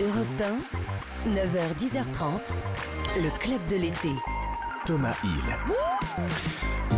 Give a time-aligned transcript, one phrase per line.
[0.00, 0.26] Europe
[1.26, 2.54] 1, 9h, 10h30,
[3.16, 4.10] le club de l'été.
[4.86, 5.58] Thomas Hill.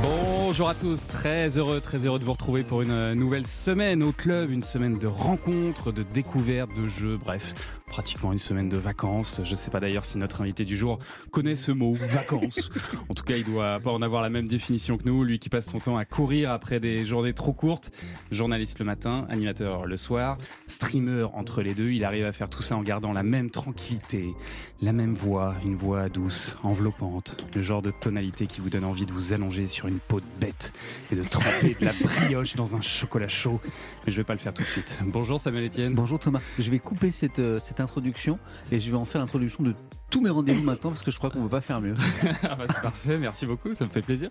[0.02, 4.12] Bonjour à tous, très heureux, très heureux de vous retrouver pour une nouvelle semaine au
[4.12, 7.54] club, une semaine de rencontres, de découvertes, de jeux, bref,
[7.92, 9.42] pratiquement une semaine de vacances.
[9.44, 10.98] Je ne sais pas d'ailleurs si notre invité du jour
[11.30, 12.70] connaît ce mot, vacances.
[13.08, 15.50] En tout cas, il doit pas en avoir la même définition que nous, lui qui
[15.50, 17.90] passe son temps à courir après des journées trop courtes.
[18.30, 22.62] Journaliste le matin, animateur le soir, streamer entre les deux, il arrive à faire tout
[22.62, 24.32] ça en gardant la même tranquillité,
[24.80, 29.04] la même voix, une voix douce, enveloppante, le genre de tonalité qui vous donne envie
[29.04, 30.72] de vous allonger sur une peau de bête
[31.12, 33.60] et de tremper de la brioche dans un chocolat chaud.
[34.06, 34.98] Mais je vais pas le faire tout de suite.
[35.04, 35.94] Bonjour Samuel Etienne.
[35.94, 36.40] Bonjour Thomas.
[36.58, 38.38] Je vais couper cette, euh, cette introduction
[38.70, 39.74] et je vais en faire l'introduction de
[40.12, 41.94] tous mes rendez-vous maintenant parce que je crois qu'on ne peut pas faire mieux.
[42.44, 44.28] Ah bah, c'est parfait, merci beaucoup, ça me fait plaisir.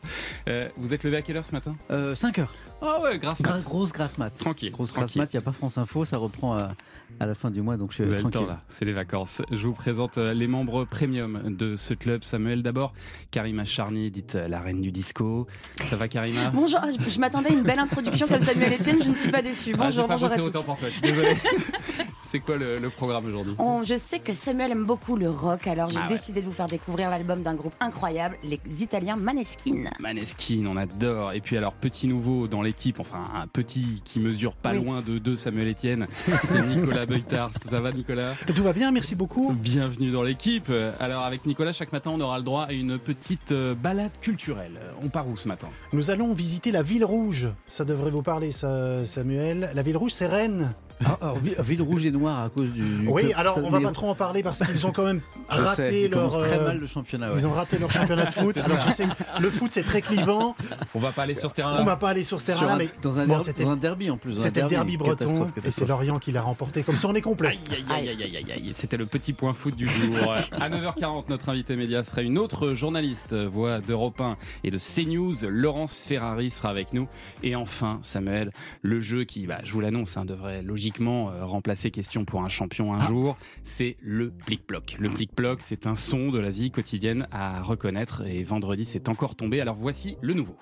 [0.48, 1.76] Euh, vous êtes levé à quelle heure ce matin?
[1.90, 2.54] Euh, 5 heures.
[2.84, 4.30] Ah ouais, grâce Gra- grosse grasse mat.
[4.30, 5.22] Tranquille, Grosse tranquille.
[5.22, 5.34] mat.
[5.34, 6.74] Il n'y a pas France Info, ça reprend à,
[7.20, 8.42] à la fin du mois donc je Vous suis le tranquille.
[8.42, 9.42] temps là, c'est les vacances.
[9.52, 12.24] Je vous présente euh, les membres premium de ce club.
[12.24, 12.94] Samuel d'abord,
[13.32, 15.48] Karima Charny, dite euh, la reine du disco.
[15.90, 16.50] Ça va Karima?
[16.54, 19.42] Bonjour, je, je m'attendais à une belle introduction comme Samuel Etienne, je ne suis pas
[19.42, 19.74] déçue.
[19.80, 20.48] Ah, j'ai Bonjour, pas bonjour à tous.
[20.48, 21.36] autant pour toi, je suis désolé.
[22.32, 25.68] c'est quoi le, le programme aujourd'hui On- je sais que Samuel aime beaucoup le rock,
[25.68, 26.14] alors j'ai Ah ouais.
[26.14, 29.84] décidé de vous faire découvrir l'album d'un groupe incroyable, les Italiens Maneskin.
[30.00, 31.34] Maneskin, on adore.
[31.34, 34.84] Et puis alors, petit nouveau dans l'équipe, enfin un petit qui mesure pas Oui.
[34.84, 36.08] loin de deux Samuel Etienne,
[36.44, 37.52] c'est Nicolas Beutard.
[37.70, 39.52] Ça va Nicolas Tout va bien, merci beaucoup.
[39.54, 40.72] Bienvenue dans l'équipe.
[41.00, 44.80] Alors avec Nicolas, chaque matin, on aura le droit à une petite euh, balade culturelle.
[45.04, 45.68] On part où ce matin?
[45.92, 47.50] Nous allons visiter la ville rouge.
[47.68, 49.70] Ça devrait vous parler, ça, Samuel.
[49.74, 50.74] La ville rouge, c'est Rennes.
[51.06, 52.82] Ah, alors, Vi- Ville Rouge et Noire à cause du.
[52.82, 53.34] du Oui, club.
[53.38, 56.12] alors on va pas trop en parler parce qu'ils ont quand même sais, raté ils
[56.12, 56.30] leur.
[56.32, 57.30] très euh, mal le championnat.
[57.32, 57.36] ouais.
[57.40, 58.58] Ils ont raté leur championnat de foot.
[58.58, 59.06] Alors tu sais,
[59.40, 60.56] le foot c'est très clivant.
[60.96, 61.82] On va pas aller sur ce terrain-là.
[61.82, 63.64] On va pas aller sur ce Sur terrain-là, un- mais dans, un bon, derby, c'était
[63.64, 64.38] dans un derby en plus.
[64.38, 65.86] c'était le derby breton catastrophe, et c'est.
[65.88, 66.84] Lorient qui l'a remporté.
[66.84, 67.50] Comme ça, on est complet.
[67.50, 68.70] Aïe, aïe, aïe, aïe, aïe, aïe.
[68.74, 70.16] C'était le petit point foot du jour.
[70.60, 75.34] à 9h40, notre invité média sera une autre journaliste, voix d'Europe 1 et de CNews.
[75.50, 77.08] Laurence Ferrari sera avec nous.
[77.44, 78.52] Et enfin, Samuel,
[78.84, 82.50] le jeu qui, bah, je vous l'annonce, hein, devrait logiquement euh, remplacer Question pour un
[82.50, 84.96] champion un jour, c'est le plic-ploc.
[85.00, 88.26] Le plic-ploc, c'est un son de la vie quotidienne à reconnaître.
[88.28, 89.62] Et vendredi, c'est encore tombé.
[89.62, 90.56] Alors voici le nouveau.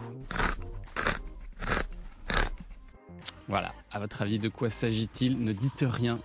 [3.48, 3.74] Voilà.
[3.92, 5.44] À votre avis, de quoi s'agit-il?
[5.44, 6.20] Ne dites rien.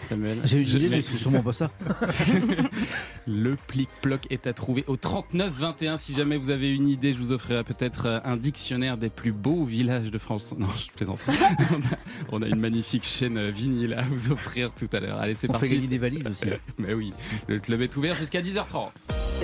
[0.00, 0.38] Samuel.
[0.44, 1.70] J'ai une idée, mais c'est sûrement pas ça.
[3.26, 5.98] Le plic-ploc est à trouver au 39-21.
[5.98, 9.32] Si jamais vous avez une idée, je vous offrirai peut-être euh, un dictionnaire des plus
[9.32, 10.52] beaux villages de France.
[10.58, 11.20] Non, je plaisante.
[11.28, 15.18] on, a, on a une magnifique chaîne euh, vinyle à vous offrir tout à l'heure.
[15.20, 15.74] Allez, c'est On fait parti.
[15.74, 16.46] gagner des valises aussi.
[16.78, 17.12] Mais oui,
[17.46, 18.88] le club est ouvert jusqu'à 10h30.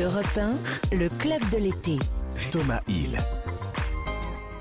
[0.00, 0.38] Europe
[0.92, 1.98] 1, le club de l'été.
[2.50, 3.18] Thomas Hill.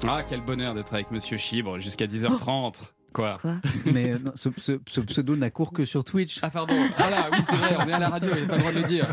[0.08, 2.74] Ah, quel bonheur d'être avec Monsieur Chibre jusqu'à 10h30.
[3.16, 3.40] Quoi
[3.86, 6.40] Mais euh, non, ce, ce- ce pseudo n'a cours que sur Twitch.
[6.42, 8.48] Ah pardon, ah là, oui c'est vrai, on est à la radio, il n'y a
[8.48, 9.08] pas le droit de le dire.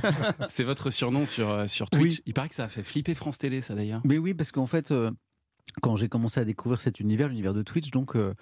[0.48, 2.16] C'est votre surnom sur, euh, sur Twitch.
[2.16, 2.22] Oui.
[2.26, 4.00] Il paraît que ça a fait flipper France Télé, ça d'ailleurs.
[4.04, 5.10] Mais oui, parce qu'en fait, euh,
[5.82, 8.32] quand j'ai commencé à découvrir cet univers, l'univers de Twitch, donc, euh,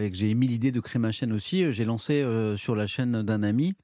[0.00, 2.86] et que j'ai émis l'idée de créer ma chaîne aussi, j'ai lancé euh, sur la
[2.86, 3.74] chaîne d'un ami.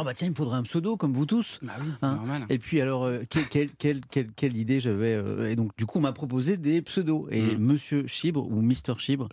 [0.00, 1.58] Oh bah tiens, il me faudrait un pseudo comme vous tous.
[1.62, 2.46] Bah oui, Hein normal.
[2.48, 5.86] Et puis alors, euh, quelle, quelle, quelle, quelle- quelle idée j'avais euh, Et donc du
[5.86, 7.26] coup, on m'a proposé des pseudos.
[7.30, 7.58] Et Mm.
[7.58, 9.28] Monsieur Chibre ou Mister Chibre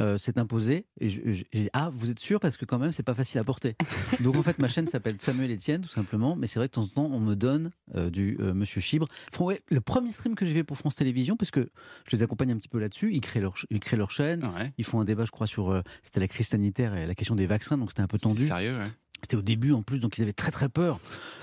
[0.00, 0.86] euh, s'est imposé.
[1.00, 2.40] Et j'ai dit, ah, vous êtes sûr?
[2.40, 3.76] Parce que quand même, c'est pas facile à porter.
[4.20, 6.34] donc en fait, ma chaîne s'appelle Samuel Etienne, tout simplement.
[6.36, 7.70] Mais c'est vrai que de temps en temps, on me donne
[8.10, 9.06] du Monsieur Chibre.
[9.32, 11.70] Enfin, ouais, le premier stream que j'ai fait pour France Télévisions, parce que
[12.08, 14.44] je les accompagne un petit peu là-dessus, ils créent leur, ils créent leur chaîne.
[14.44, 14.72] Ouais.
[14.78, 17.46] Ils font un débat, je crois, sur c'était la crise sanitaire et la question des
[17.46, 18.44] vaccins, donc c'était un peu tendu.
[18.46, 18.88] Sérieux, ouais.
[19.24, 21.00] C'était au début en plus, donc ils avaient très très peur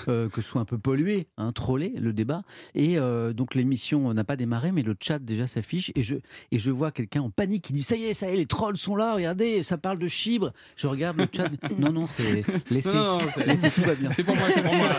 [0.07, 2.43] euh, que ce soit un peu pollué, hein, trollé le débat.
[2.75, 6.15] Et euh, donc l'émission n'a pas démarré, mais le chat déjà s'affiche et je
[6.51, 8.45] et je vois quelqu'un en panique qui dit ça y est, ça y est, les
[8.45, 10.53] trolls sont là, regardez, ça parle de chibre.
[10.75, 11.49] Je regarde le chat,
[11.79, 14.09] non non, c'est laissez, Non, non, laissez tout va bien.
[14.11, 14.87] C'est pour moi, c'est pour moi.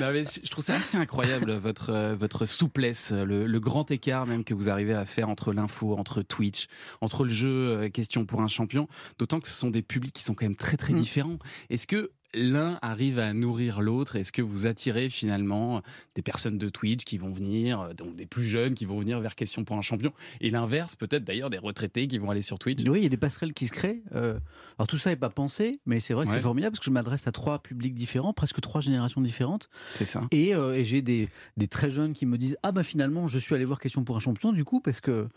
[0.00, 4.26] Non, mais je trouve ça assez incroyable, votre, euh, votre souplesse, le, le grand écart
[4.26, 6.66] même que vous arrivez à faire entre l'info, entre Twitch,
[7.00, 8.88] entre le jeu Question pour un champion,
[9.18, 10.96] d'autant que ce sont des publics qui sont quand même très très Mm.
[11.22, 11.38] Différents.
[11.70, 14.16] Est-ce que l'un arrive à nourrir l'autre?
[14.16, 15.82] Est-ce que vous attirez finalement
[16.14, 19.20] des personnes de Twitch qui vont venir, euh, donc des plus jeunes qui vont venir
[19.20, 22.58] vers Question pour un champion, et l'inverse peut-être d'ailleurs des retraités qui vont aller sur
[22.58, 22.82] Twitch?
[22.88, 24.02] Oui, il y a des passerelles qui se créent.
[24.14, 24.38] euh,
[24.78, 26.36] alors tout ça n'est pas pensé, mais c'est vrai que Ouais.
[26.38, 29.68] c'est formidable parce que je m'adresse à trois publics différents, presque trois générations différentes.
[29.96, 30.22] C'est ça.
[30.30, 31.28] Et, euh, et j'ai des,
[31.58, 34.16] des très jeunes qui me disent Ah, bah finalement, je suis allé voir Question pour
[34.16, 35.28] un champion, du coup, parce que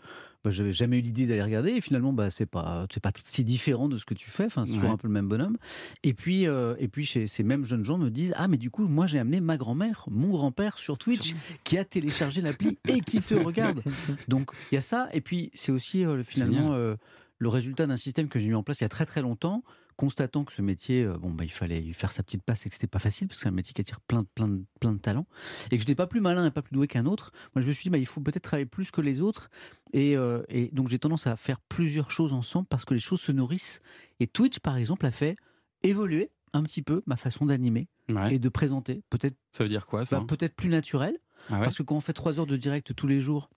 [0.44, 1.70] bah, j'avais jamais eu l'idée d'aller regarder.
[1.72, 4.44] Et finalement, bah, c'est pas, c'est pas si différent de ce que tu fais.
[4.46, 4.94] Enfin, c'est toujours Ouais.
[4.94, 5.56] un peu le même bonhomme.
[6.02, 8.70] Et puis, euh, et puis chez ces mêmes jeunes gens me disent Ah, mais du
[8.70, 11.34] coup, moi, j'ai amené ma grand-mère, mon grand-père sur Twitch,
[11.64, 13.82] qui a téléchargé l'appli et qui te regarde.
[14.28, 15.08] Donc, il y a ça.
[15.12, 16.94] Et puis, c'est aussi euh, finalement euh,
[17.38, 19.62] le résultat d'un système que j'ai mis en place il y a très très longtemps
[19.96, 22.74] constatant que ce métier, euh, bon, bah, il fallait faire sa petite passe et que
[22.74, 24.98] c'était pas facile, parce que c'est un métier qui attire plein, de- plein, plein de
[24.98, 25.26] talents,
[25.70, 27.68] et que je n'étais pas plus malin et pas plus doué qu'un autre, moi je
[27.68, 29.48] me suis dit, bah, il faut peut-être travailler plus que les autres.
[29.92, 33.20] Et, euh, et donc j'ai tendance à faire plusieurs choses ensemble parce que les choses
[33.20, 33.80] se nourrissent.
[34.20, 35.36] Et Twitch, par exemple, a fait
[35.82, 38.36] évoluer un petit peu ma façon d'animer Ouais.
[38.36, 41.18] et de présenter, peut-être Ça veut dire quoi ça bah, peut-être plus naturel.
[41.48, 41.64] Ah ouais?
[41.64, 43.50] Parce que quand on fait trois heures de direct tous les jours,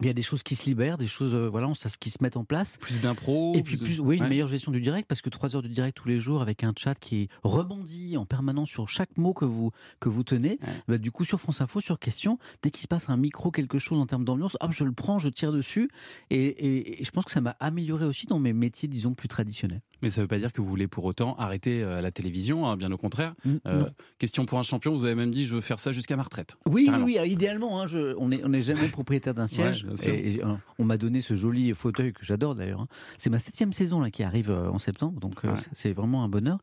[0.00, 2.08] il y a des choses qui se libèrent, des choses euh, voilà, on- ça, qui
[2.10, 2.78] se mettent en place.
[2.78, 4.28] Plus d'impro Et puis, plus, oui, une Ouais.
[4.30, 6.72] meilleure gestion du direct, parce que trois heures de direct tous les jours avec un
[6.76, 9.70] chat qui rebondit en permanence sur chaque mot que vous,
[10.00, 10.58] que vous tenez.
[10.62, 10.68] Ouais.
[10.88, 13.78] Bah, du coup, sur France Info, sur question, dès qu'il se passe un micro, quelque
[13.78, 15.90] chose en termes d'ambiance, hop, je le prends, je tire dessus.
[16.30, 19.28] Et, et- et je pense que ça m'a amélioré aussi dans mes métiers, disons, plus
[19.28, 19.82] traditionnels.
[20.02, 22.76] Mais ça veut pas dire que vous voulez pour autant arrêter euh, la télévision, hein,
[22.76, 23.34] bien au contraire.
[23.66, 23.86] Euh, Non.
[24.18, 26.56] question pour un champion, vous avez même dit je veux faire ça jusqu'à ma retraite.
[26.66, 27.04] Oui, oui, Carrément.
[27.06, 29.86] oui, alors, idéalement, hein, je- on n'est on est jamais propriétaire d'un siège.
[30.04, 32.80] et, et, euh, on m'a donné ce joli fauteuil que j'adore d'ailleurs.
[32.82, 32.88] hein.
[33.16, 35.58] C'est ma septième saison là, qui arrive euh, en septembre, donc euh, Ouais.
[35.72, 36.58] c'est- vraiment un bonheur.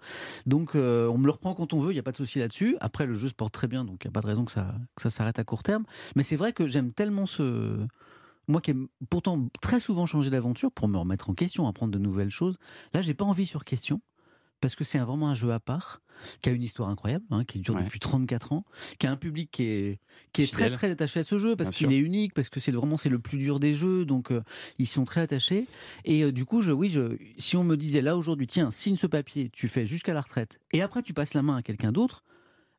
[0.46, 2.40] Donc euh, on me le reprend quand on veut, il n'y a pas de souci
[2.40, 2.76] là-dessus.
[2.82, 4.52] Après, le jeu se porte très bien, donc il n'y a pas de raison que
[4.52, 5.84] ça, que ça s'arrête à court terme.
[6.16, 7.78] Mais c'est vrai que j'aime tellement ce...
[8.50, 12.00] Moi qui aime pourtant très souvent changer d'aventure pour me remettre en question, apprendre de
[12.00, 12.58] nouvelles choses,
[12.94, 14.02] là j'ai pas envie sur question.
[14.62, 16.02] Parce que c'est vraiment un jeu à part,
[16.42, 17.84] qui a une histoire incroyable, hein, qui dure Ouais.
[17.86, 18.66] depuis 34 ans,
[18.98, 20.00] qui a un public qui est,
[20.34, 20.74] qui est très Fidèle.
[20.78, 23.20] très attaché à ce jeu parce qu'il est unique, parce que c'est vraiment c'est le
[23.20, 24.42] plus dur des jeux, donc euh,
[24.78, 25.66] ils sont très attachés.
[26.04, 28.98] Et euh, du coup, je, oui, je, si on me disait là aujourd'hui, tiens, signe
[28.98, 31.94] ce papier, tu fais jusqu'à la retraite, et après tu passes la main à quelqu'un
[31.94, 32.26] d'autre,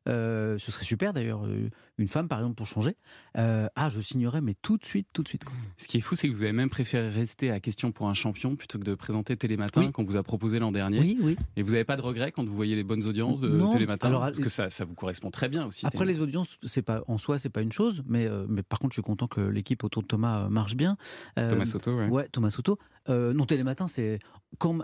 [0.07, 2.95] euh, ce serait super d'ailleurs, euh, une femme par exemple pour changer.
[3.37, 5.43] Euh, ah, je signerais, mais tout de suite, tout de suite.
[5.45, 5.53] quoi.
[5.77, 8.13] Ce qui est fou, c'est que vous avez même préféré rester à question pour un
[8.15, 9.91] champion plutôt que de présenter Télématin Oui.
[9.91, 10.99] qu'on vous a proposé l'an dernier.
[10.99, 11.37] Oui, oui.
[11.55, 13.69] Et vous n'avez pas de regrets quand vous voyez les bonnes audiences de Non.
[13.69, 15.85] Télématin Alors, Parce que ça, ça vous correspond très bien aussi.
[15.85, 16.17] Après Télématin.
[16.19, 18.93] les audiences, c'est pas en soi, c'est pas une chose, mais euh, mais par contre,
[18.93, 20.97] je suis content que l'équipe autour de Thomas marche bien.
[21.35, 22.07] Thomas Soto, ouais.
[22.07, 22.79] Ouais, Thomas Soto.
[23.07, 24.19] Non, Télématin, c'est
[24.57, 24.79] quand,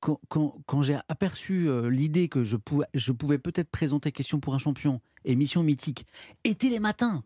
[0.00, 4.40] quand, quand, quand j'ai aperçu euh, l'idée que je pouvais, je pouvais peut-être présenter Question
[4.40, 6.06] pour un champion, émission mythique,
[6.44, 7.22] et Télématin.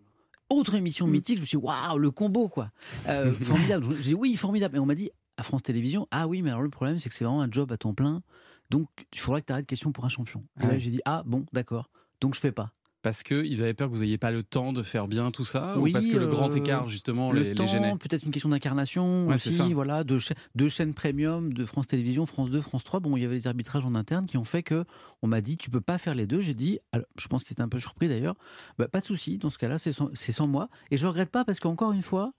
[0.50, 2.71] Autre émission mythique, je me suis dit, waouh, le combo, quoi.
[3.09, 3.87] Euh, formidable.
[3.97, 4.76] J'ai dit, oui, formidable.
[4.76, 7.15] Et on m'a dit, à France Télévisions, ah oui, mais alors le problème, c'est que
[7.15, 8.23] c'est vraiment un job à temps plein.
[8.71, 10.44] Donc, il faudrait que tu arrêtes Question pour un champion.
[10.62, 11.91] Et là, j'ai dit, ah bon, d'accord.
[12.21, 12.73] Donc, je fais pas.
[13.05, 15.75] Parce qu'ils avaient peur que vous n'ayez pas le temps de faire bien tout ça
[15.79, 18.25] Oui, Ou parce que le grand euh, écart, justement, le les, les temps, gênait peut-être
[18.25, 22.51] une question d'incarnation Ouais, aussi, voilà, de, cha- de chaînes premium, de France Télévisions, France
[22.51, 23.01] 2, France 3.
[23.01, 24.87] Bon, il y avait les arbitrages en interne qui ont fait que
[25.21, 26.41] on m'a dit tu peux pas faire les deux.
[26.41, 28.37] J'ai dit, alors, je pense qu'il était un peu surpris d'ailleurs,
[28.79, 29.37] bah, pas de souci.
[29.37, 32.03] Dans ce cas-là, c'est sans, c'est sans moi et je regrette pas parce qu'encore une
[32.03, 32.33] fois.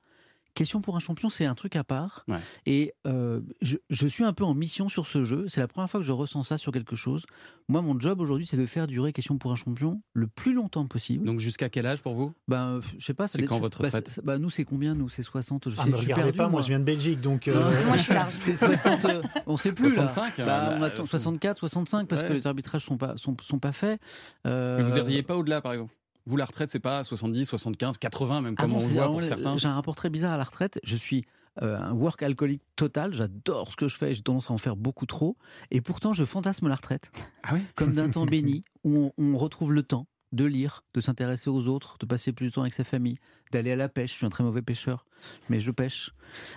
[0.56, 2.24] Question pour un champion, c'est un truc à part.
[2.30, 2.38] Ouais.
[2.66, 5.46] Et euh, je, je suis un peu en mission sur ce jeu.
[5.50, 7.25] C'est la première fois que je ressens ça sur quelque chose.
[7.68, 10.86] Moi, mon job aujourd'hui, c'est de faire durer Question pour un champion le plus longtemps
[10.88, 11.25] possible.
[11.25, 12.34] Donc jusqu'à quel âge pour vous?
[12.48, 13.28] Ben, je sais pas.
[13.28, 15.69] C'est quand votre bah, retraite bah, Nous, c'est combien Nous, c'est 60.
[15.69, 17.48] Je Ah, sais, me je regardez perdu, pas, moi je viens de Belgique, donc.
[17.50, 18.34] euh, Moi, je suis large.
[18.40, 19.06] C'est 60.
[19.06, 19.90] euh, on sait plus.
[19.96, 20.08] là.
[20.08, 22.28] 65 hein, Bah, on attend c'est- 64, 65 parce Ouais.
[22.30, 24.00] que les arbitrages sont pas sont, sont pas faits.
[24.48, 25.94] Euh, Mais vous n'iriez pas au-delà, par exemple?
[26.25, 29.22] Vous, la retraite, c'est pas 70, 75, 80, même ah comme on le voit pour
[29.24, 30.80] certains J'ai un rapport très bizarre à la retraite.
[30.83, 31.24] Je suis
[31.62, 33.13] euh, un work alcoolique total.
[33.13, 34.13] J'adore ce que je fais.
[34.13, 35.38] J'ai tendance à en faire beaucoup trop.
[35.72, 37.12] Et pourtant, je fantasme la retraite
[37.44, 41.00] Ah oui comme d'un temps béni où on, on retrouve le temps de lire, de
[41.00, 43.18] s'intéresser aux autres, de passer plus de temps avec sa famille,
[43.54, 44.12] d'aller à la pêche.
[44.12, 45.06] Je suis un très mauvais pêcheur,
[45.48, 46.12] mais je pêche.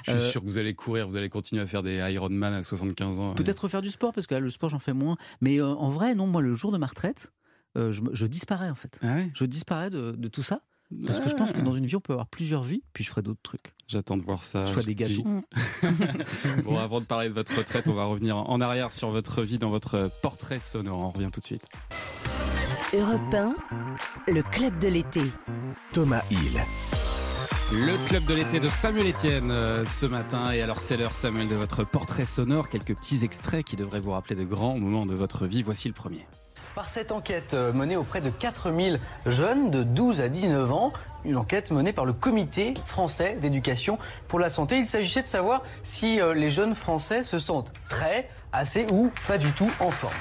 [0.05, 2.55] Je suis Euh, sûr que vous allez courir, vous allez continuer à faire des Ironman
[2.55, 3.35] à 75 ans.
[3.35, 5.17] Peut-être refaire du sport, parce que là, le sport, j'en fais moins.
[5.41, 7.31] Mais euh, en vrai, non, moi, le jour de ma retraite,
[7.77, 8.99] euh, je, disparais, en fait.
[9.03, 9.31] Ah ouais?
[9.35, 10.63] Je disparais de, de tout ça.
[11.07, 13.11] Parce que je pense que dans une vie, on peut avoir plusieurs vies, puis je
[13.11, 13.75] ferai d'autres trucs.
[13.89, 14.65] J'attends de voir ça.
[14.65, 15.23] Je ferai des gâteaux.
[16.65, 19.59] Bon, avant de parler de votre retraite, on va revenir en arrière sur votre vie
[19.59, 20.99] dans votre portrait sonore.
[20.99, 21.67] On revient tout de suite.
[22.95, 23.55] Europe 1,
[24.33, 25.23] le club de l'été.
[25.93, 26.63] Thomas Hill.
[27.71, 30.53] Le club de l'été de Samuel Etienne euh, ce matin.
[30.53, 32.71] Et alors, c'est l'heure, Samuel, de votre portrait sonore.
[32.71, 35.63] Quelques petits extraits qui devraient vous rappeler de grands moments de votre vie.
[35.63, 36.27] Voici le premier.
[36.79, 40.93] Par cette enquête euh, menée auprès de 4000 jeunes de 12 à 19 ans,
[41.25, 45.65] une enquête menée par le Comité français d'éducation pour la santé, il s'agissait de savoir
[45.83, 50.15] si euh, les jeunes français se sentent très, assez ou pas du tout en forme.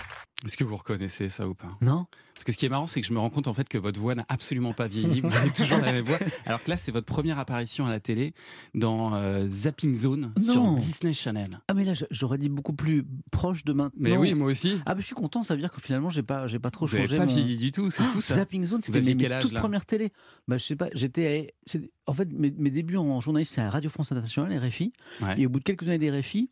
[0.45, 1.77] Est-ce que vous reconnaissez ça ou pas?
[1.81, 3.67] Non Parce que ce qui est marrant, c'est que je me rends compte en fait
[3.67, 5.21] que votre voix n'a absolument pas vieilli.
[5.21, 6.19] Vous avez toujours la même voix.
[6.45, 8.33] Alors que là, c'est votre première apparition à la télé
[8.75, 10.73] dans euh, Zapping Zone sur.
[10.75, 11.59] Disney Channel.
[11.67, 13.97] Ah, mais là, j'aurais dit beaucoup plus proche de maintenant.
[13.99, 14.79] Mais oui, moi aussi.
[14.85, 16.85] Ah, mais je suis content, ça veut dire que finalement, j'ai pas, j'ai pas trop
[16.85, 17.17] Vous changé.
[17.17, 18.35] pas mon- vieilli du tout, c'est Ah, fou ça.
[18.35, 20.11] Zapping Zone, c'était mes, mes toutes premières télé.
[20.47, 21.53] Bah, je sais pas, j'étais.
[21.65, 24.93] c'est- En fait, mes, mes débuts en journaliste, c'est à Radio France Internationale, RFI.
[25.21, 25.41] Ouais.
[25.41, 26.49] Et au bout de quelques années des RFI,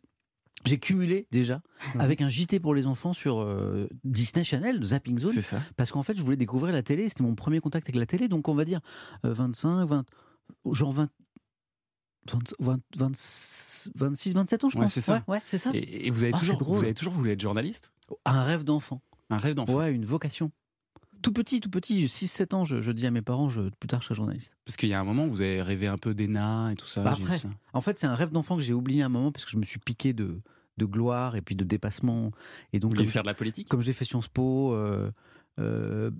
[0.64, 1.60] j'ai cumulé déjà
[1.94, 2.00] Mhm.
[2.00, 5.32] avec un JT pour les enfants sur euh, Disney Channel, Zapping Zone.
[5.32, 5.60] C'est ça.
[5.76, 7.08] Parce qu'en fait, je voulais découvrir la télé.
[7.08, 8.28] C'était mon premier contact avec la télé.
[8.28, 8.80] Donc, on va dire
[9.24, 10.04] euh, 25, 20,
[10.72, 11.08] genre 20,
[12.32, 13.12] 20, 20, 20,
[13.94, 14.92] 26, 27 ans, je Ouais, pense.
[14.94, 15.22] c'est ça.
[15.28, 15.70] Ouais, ouais, c'est ça.
[15.74, 17.92] Et, et vous, avez Ah, toujours, vous avez toujours voulu être journaliste?
[18.24, 19.00] Un rêve d'enfant.
[19.30, 19.74] Un rêve d'enfant.
[19.76, 20.50] Ouais, une vocation.
[21.22, 24.00] Tout petit, tout petit, 6-7 ans, je, je dis à mes parents, je, plus tard
[24.00, 24.52] je serai journaliste.
[24.64, 26.86] Parce qu'il y a un moment où vous avez rêvé un peu d'ENA et tout
[26.86, 27.02] ça.
[27.02, 27.48] Bah après, ça.
[27.72, 29.64] En fait, c'est un rêve d'enfant que j'ai oublié un moment parce que je me
[29.64, 30.40] suis piqué de,
[30.76, 32.30] de gloire et puis de dépassement.
[32.72, 35.10] Et donc, Vous faire de la politique comme j'ai fait Sciences Po, euh,
[35.58, 36.10] euh,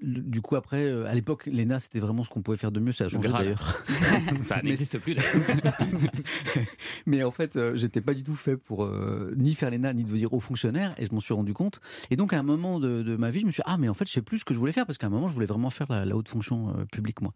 [0.00, 2.92] du coup, après, euh, à l'époque, l'ENA, c'était vraiment ce qu'on pouvait faire de mieux.
[2.92, 3.82] Ça a changé d'ailleurs.
[4.44, 5.22] Ça n'existe plus là.
[7.06, 10.04] Mais en fait, euh, j'étais pas du tout fait pour euh, ni faire l'ENA, ni
[10.04, 11.80] devenir haut fonctionnaire, et je m'en suis rendu compte.
[12.10, 13.88] Et donc, à un moment de, de ma vie, je me suis dit, ah, mais
[13.88, 15.34] en fait, je sais plus ce que je voulais faire, parce qu'à un moment, je
[15.34, 17.32] voulais vraiment faire la, la haute fonction euh, publique, moi.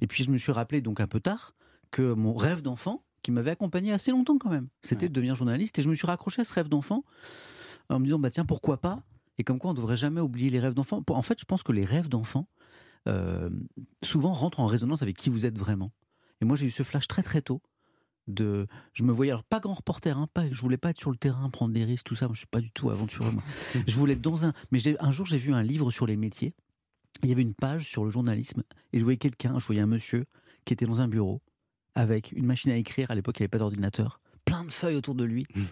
[0.00, 1.54] Et puis, je me suis rappelé, donc un peu tard,
[1.90, 5.08] que mon rêve d'enfant, qui m'avait accompagné assez longtemps quand même, c'était Ouais.
[5.08, 7.04] de devenir journaliste, et je me suis raccroché à ce rêve d'enfant
[7.88, 9.02] en me disant, bah tiens, pourquoi pas
[9.38, 11.02] Et comme quoi, on devrait jamais oublier les rêves d'enfant.
[11.08, 12.48] En fait, je pense que les rêves d'enfant,
[13.08, 13.50] euh,
[14.02, 15.92] souvent, rentrent en résonance avec qui vous êtes vraiment.
[16.40, 17.62] Et moi, j'ai eu ce flash très très tôt
[18.26, 21.12] de je me voyais alors pas grand reporter hein, pas je voulais pas être sur
[21.12, 23.42] le terrain prendre des risques tout ça moi, je suis pas du tout aventureux moi.
[23.86, 26.52] je voulais être dans un mais un jour j'ai vu un livre sur les métiers
[27.22, 29.86] il y avait une page sur le journalisme et je voyais quelqu'un je voyais un
[29.86, 30.26] monsieur
[30.64, 31.40] qui était dans un bureau
[31.94, 34.96] avec une machine à écrire à l'époque il n'y avait pas d'ordinateur plein de feuilles
[34.96, 35.62] autour de lui Mm.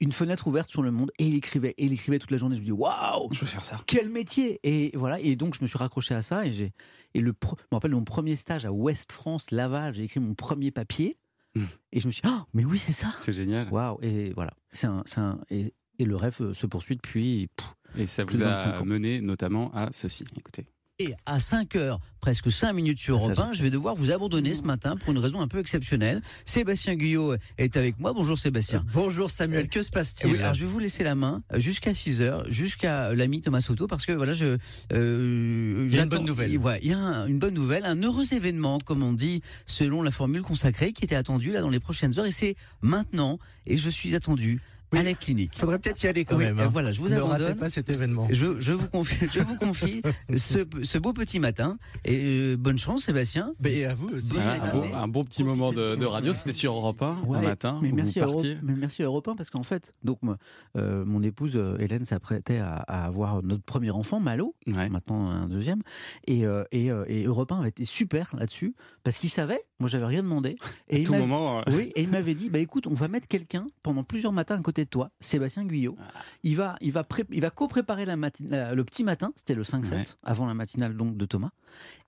[0.00, 2.56] Une fenêtre ouverte sur le monde et il écrivait et il écrivait toute la journée
[2.56, 3.80] je me dis waouh Je veux faire ça.
[3.86, 6.72] quel métier Et voilà, et donc je me suis raccroché à ça et j'ai
[7.14, 10.34] et le je me rappelle mon premier stage à Ouest France Laval, j'ai écrit mon
[10.34, 11.16] premier papier
[11.56, 11.62] Mm.
[11.92, 13.14] et je me suis dit, ah mais oui c'est ça.
[13.20, 13.68] C'est génial.
[13.70, 17.48] Waouh Et voilà, c'est un, un- et, et le rêve euh, se poursuit depuis.
[17.54, 18.84] pff, Et ça vous a 25 ans.
[18.84, 20.24] mené notamment à ceci.
[20.36, 20.66] Écoutez.
[21.00, 23.54] Et à 5h, presque 5 minutes sur Ah, Europe je 1, sais.
[23.56, 26.22] je vais devoir vous abandonner ce matin pour une raison un peu exceptionnelle.
[26.44, 28.12] Sébastien Guyot est avec moi.
[28.12, 28.84] Bonjour Sébastien.
[28.94, 31.92] Bonjour Samuel, que se passe-t-il Oui, alors je vais vous laisser la main euh, jusqu'à
[31.94, 34.56] 6 heures, jusqu'à euh, l'ami Thomas Soto, parce que voilà, je.
[34.92, 36.56] euh, Il y a une bonne nouvelle.
[36.58, 40.00] Ouais, il y a un- une bonne nouvelle, un heureux événement, comme on dit, selon
[40.00, 43.76] la formule consacrée, qui était attendu là dans les prochaines heures, et c'est maintenant, et
[43.78, 44.60] je suis attendu
[44.98, 45.52] à la clinique.
[45.56, 46.58] Faudrait peut-être y aller quand Oui, même.
[46.58, 46.70] euh, hein.
[46.72, 47.58] voilà, je vous ne ratez abandonne.
[47.58, 48.28] pas cet événement.
[48.30, 50.02] Je, je vous confie, je vous confie
[50.36, 51.78] ce, ce beau petit matin.
[52.04, 53.54] Et euh, bonne chance, Sébastien.
[53.60, 54.32] Mais et à vous aussi.
[54.38, 54.88] Un, matinée.
[54.88, 56.32] beau, un bon petit moment de, de radio.
[56.32, 57.78] C'était sur Europe 1 Ouais, un matin.
[57.82, 58.58] mais merci, vous à Europe, partiez.
[58.62, 60.36] mais merci à Europe 1 parce qu'en fait, donc moi,
[60.76, 64.88] euh, mon épouse euh, Hélène s'apprêtait à, à avoir notre premier enfant, Malo, Ouais.
[64.88, 65.82] maintenant un deuxième,
[66.26, 69.88] et, euh, et, euh, et Europe 1 avait été super là-dessus parce qu'il savait, moi
[69.88, 70.56] j'avais rien demandé,
[70.88, 71.58] et À il tout moment.
[71.60, 74.56] euh, Oui, et il m'avait dit, bah écoute, on va mettre quelqu'un pendant plusieurs matins
[74.58, 75.96] à côté de toi, Sébastien Guyot.
[76.00, 76.20] Ah.
[76.42, 79.90] Il va, il va, pré- il va co-préparer la le petit matin, c'était le 5-7,
[79.92, 80.04] Ouais.
[80.22, 81.50] avant la matinale donc de Thomas.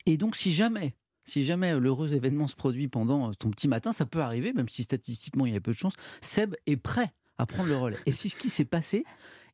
[0.06, 4.06] Et donc si jamais, si jamais l'heureux événement se produit pendant ton petit matin, ça
[4.06, 7.46] peut arriver, même si statistiquement il y a peu de chance, Seb est prêt à
[7.46, 7.98] prendre le relais.
[8.06, 9.04] Et c'est ce qui s'est passé.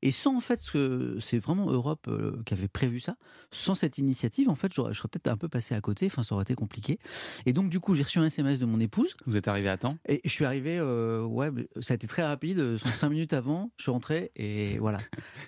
[0.02, 3.16] Et sans en fait, ce que c'est vraiment Europe euh, qui avait prévu ça,
[3.50, 6.34] sans cette initiative, en fait, je serais peut-être un peu passé à côté, enfin ça
[6.34, 6.98] aurait été compliqué.
[7.46, 9.76] Et donc du coup, j'ai reçu un SMS de mon épouse Vous êtes arrivé à
[9.78, 9.96] temps?
[10.08, 13.70] Et je suis arrivé, euh, ouais, ça a été très rapide, euh, cinq minutes avant,
[13.76, 14.98] je suis rentré et voilà.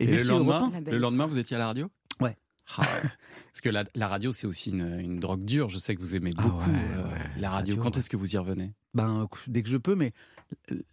[0.00, 1.90] Et, le lendemain, le lendemain, vous étiez à la radio?
[2.20, 2.36] Ouais.
[2.76, 2.86] Ah ouais.
[3.52, 5.68] Parce que la, la radio, c'est aussi une, une drogue dure.
[5.68, 7.74] Je sais que vous aimez Ah beaucoup ouais, euh, ouais, la radio.
[7.74, 7.98] radio, Quand ouais.
[7.98, 8.72] est-ce que vous y revenez?
[8.94, 10.12] Ben, dès que je peux, mais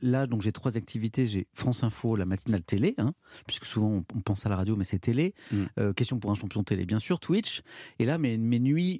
[0.01, 1.27] là, donc j'ai trois activités.
[1.27, 3.13] J'ai France Info, la matinale télé, hein,
[3.47, 5.33] puisque souvent on, pense à la radio, mais c'est télé.
[5.51, 5.63] Mm.
[5.79, 7.61] Euh, question pour un champion télé, bien sûr, Twitch.
[7.99, 8.99] Et là, mes, mes nuits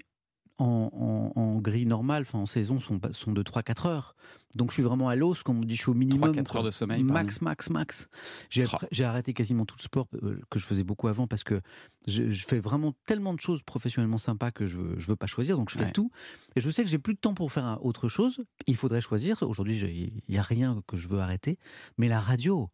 [0.61, 4.15] en, en- en grille normale, enfin en saison, sont, de 3-4 heures.
[4.55, 6.31] Donc je suis vraiment à l'os, comme on dit, je suis au minimum.
[6.31, 6.57] 3-4 quoi.
[6.59, 8.07] heures de sommeil Max, max, max.
[8.49, 11.61] J'ai arrêté quasiment tout le sport euh, que je faisais beaucoup avant parce que
[12.07, 15.27] je, je fais vraiment tellement de choses professionnellement sympas que je veux, je veux pas
[15.27, 15.57] choisir.
[15.57, 15.91] Donc je fais Ouais.
[15.91, 16.11] tout.
[16.55, 18.43] Et je sais que j'ai plus de temps pour faire autre chose.
[18.67, 19.41] Il faudrait choisir.
[19.43, 21.57] Aujourd'hui, il n'y a rien que je veux arrêter.
[21.97, 22.69] Mais la radio,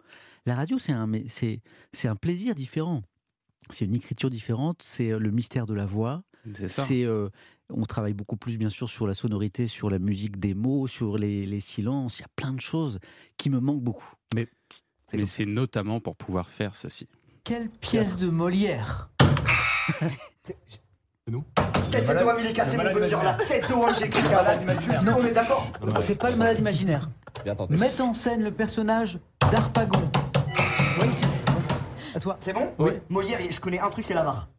[0.45, 1.61] la radio, c'est un, c'est,
[2.05, 3.03] un plaisir différent.
[3.69, 4.81] C'est une écriture différente.
[4.81, 6.23] C'est euh, le mystère de la voix.
[6.53, 6.83] C'est ça.
[6.83, 7.29] C'est, euh,
[7.69, 11.17] on travaille beaucoup plus, bien sûr, sur la sonorité, sur la musique des mots, sur
[11.17, 12.19] les, les silences.
[12.19, 12.99] Il y a plein de choses
[13.37, 14.13] qui me manquent beaucoup.
[14.35, 14.47] Mais
[15.07, 17.07] c'est Mais comme c'est notamment pour pouvoir faire ceci.
[17.43, 19.09] Quelle pièce de Molière
[21.91, 23.33] Tête de Wam, il est cassé mon buzzer là.
[23.35, 25.03] Tête de Wam, j'ai cliqué avant.
[25.03, 27.09] Non, on est d'accord C'est pas le malade imaginaire.
[27.69, 29.19] Mette en scène le personnage
[29.51, 30.09] d'Arpagon.
[31.01, 31.07] Oui,
[32.15, 32.37] À toi.
[32.39, 32.93] C'est bon Oui.
[33.09, 34.49] Molière, je connais un truc, c'est l'avare.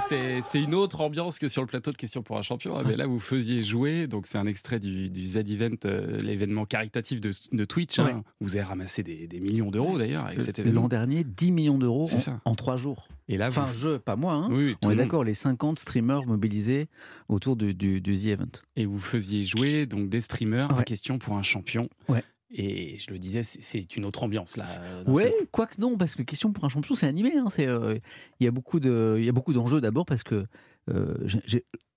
[0.00, 2.76] Ah, c'est une autre ambiance que sur le plateau de questions pour un champion.
[2.76, 4.06] Ah, Mais là, vous faisiez jouer.
[4.06, 7.98] Donc, c'est un extrait du, du Z-Event, euh, l'événement caritatif de, de Twitch.
[7.98, 8.22] hein.
[8.40, 10.82] Vous avez ramassé des, des millions d'euros d'ailleurs avec cet événement.
[10.82, 12.08] L'an dernier, 10 millions d'euros
[12.44, 13.08] en, en 3 jours.
[13.28, 13.60] Et là, vous...
[13.60, 14.34] Enfin, je, pas moi.
[14.34, 14.48] hein.
[14.50, 16.88] oui, oui, tout On est le d'accord, les 50 streamers mobilisés
[17.28, 18.46] autour du, du, du The Event.
[18.76, 21.88] Et vous faisiez jouer donc des streamers à question pour un champion.
[22.08, 22.22] Ouais.
[22.50, 24.64] Et je le disais, c'est- une autre ambiance là.
[25.12, 27.32] Ouais, quoique non, parce que question pour un champion, c'est animé.
[27.36, 27.98] hein, c'est, euh,
[28.40, 30.46] Il y a beaucoup de, il y a beaucoup d'enjeux d'abord parce que
[30.90, 31.14] euh,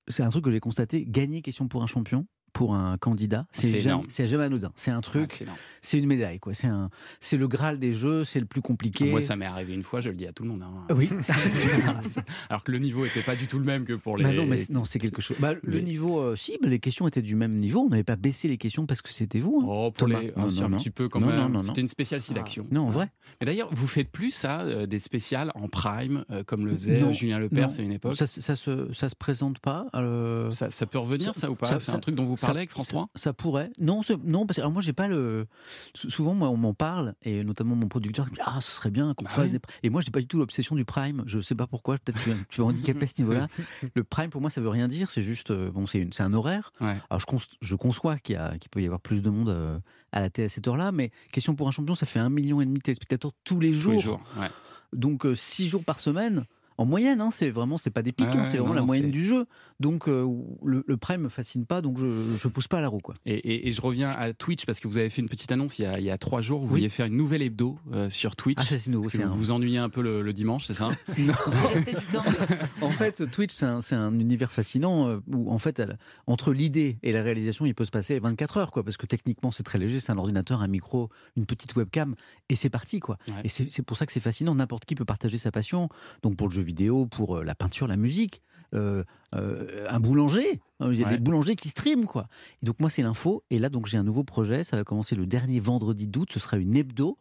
[0.08, 1.06] c'est un truc que j'ai constaté.
[1.08, 4.72] Gagner question pour un champion, pour un candidat, C'est jamais, jamais anodin.
[4.76, 5.44] C'est un truc,
[5.82, 6.54] c'est une médaille, quoi.
[6.54, 6.90] C'est un,
[7.20, 9.10] c'est le graal des jeux, c'est le plus compliqué.
[9.10, 10.64] Moi, ça m'est arrivé une fois, je le dis à tout le monde.
[10.64, 10.94] hein.
[10.96, 11.10] Oui.
[12.50, 14.24] Alors que le niveau était pas du tout le même que pour les.
[14.24, 15.38] Bah non, mais c'est- non, c'est quelque chose.
[15.40, 17.82] Bah, le niveau, euh, si, bah, les questions étaient du même niveau.
[17.82, 19.60] On n'avait pas baissé les questions parce que c'était vous.
[19.62, 19.66] hein.
[19.68, 20.22] Oh, pour Thomas.
[20.22, 20.34] les.
[20.36, 20.78] Ah, non, un non.
[20.78, 21.60] petit peu quand même.
[21.60, 22.68] C'était une spéciale sélection.
[22.72, 23.10] Non, en vrai.
[23.40, 27.00] Mais d'ailleurs, vous faites plus ça, euh, des spéciales en prime, euh, comme le faisait
[27.00, 28.16] Non, Julien Lepers à une époque.
[28.18, 29.88] Ça, ça, se, ça se présente pas.
[29.96, 32.60] euh, Ça, ça peut revenir, ça, ou pas C'est un truc dont vous ça- parlez
[32.60, 33.10] avec François?
[33.16, 33.72] ça, ça pourrait.
[33.80, 35.48] Non, ce- non, parce que alors moi j'ai pas le.
[35.96, 38.72] sou- Souvent moi on m'en parle et notamment mon producteur qui me dit ah ce
[38.72, 39.60] serait bien qu'on Bah fasse des.
[39.84, 41.24] Et moi j'ai pas du tout l'obsession du prime.
[41.28, 41.98] Je sais pas pourquoi.
[41.98, 43.48] Peut-être que tu es- handicapé à ce niveau-là.
[43.96, 45.10] Le prime pour moi ça veut rien dire.
[45.12, 46.72] C'est juste euh, bon c'est un horaire.
[46.82, 46.98] Ouais.
[47.10, 47.22] Alors
[47.62, 48.38] je, conçois qu'il
[48.72, 49.80] peut y avoir plus de monde euh,
[50.12, 52.60] à la télé à cette heure-là, mais question pour un champion ça fait un million
[52.62, 53.94] et demi de téléspectateurs tous les Tous jours.
[53.94, 54.22] les jours.
[54.40, 54.48] ouais.
[54.94, 56.46] Donc euh, six jours par semaine.
[56.78, 58.88] En moyenne, hein, c'est vraiment, c'est pas des pics, hein, c'est vraiment non, la non,
[58.88, 59.46] moyenne du jeu.
[59.80, 60.26] Donc euh,
[60.64, 62.08] le, le prime me fascine pas, donc je,
[62.40, 63.14] je pousse pas à la roue, quoi.
[63.26, 65.78] Et, et- et je reviens à Twitch parce que vous avez fait une petite annonce
[65.80, 66.60] il y a, il y a trois jours.
[66.62, 66.72] Vous Oui.
[66.72, 68.58] vouliez faire une nouvelle hebdo euh, sur Twitch.
[68.62, 70.90] Ah, ça, c'est nouveau, vous un- vous ennuyez un peu le, le dimanche, c'est ça
[71.20, 71.34] Non.
[71.74, 72.24] Rester du temps.
[72.82, 75.98] En fait, Twitch, c'est un, univers fascinant euh, où, en fait, elle-
[76.28, 78.84] entre l'idée et la réalisation, il peut se passer 24 heures, quoi.
[78.84, 80.00] Parce que techniquement, c'est très léger.
[80.00, 82.16] C'est un ordinateur, un micro, une petite webcam,
[82.50, 83.18] et c'est parti, quoi.
[83.28, 83.36] Ouais.
[83.44, 84.56] Et c'est c'est pour ça que c'est fascinant.
[84.56, 85.90] N'importe qui peut partager sa passion.
[86.24, 88.42] Donc, pour le jeu vidéo, pour euh, la peinture, la musique,
[88.74, 89.04] euh,
[89.36, 90.62] euh, un boulanger.
[90.82, 91.14] Il y a Ouais.
[91.14, 92.28] des boulangers qui streament, quoi.
[92.62, 93.44] Et donc, moi, c'est l'info.
[93.50, 94.64] Et là, donc, j'ai un nouveau projet.
[94.64, 96.30] Ça va commencer le dernier vendredi d'août.
[96.34, 97.18] Ce sera une hebdo,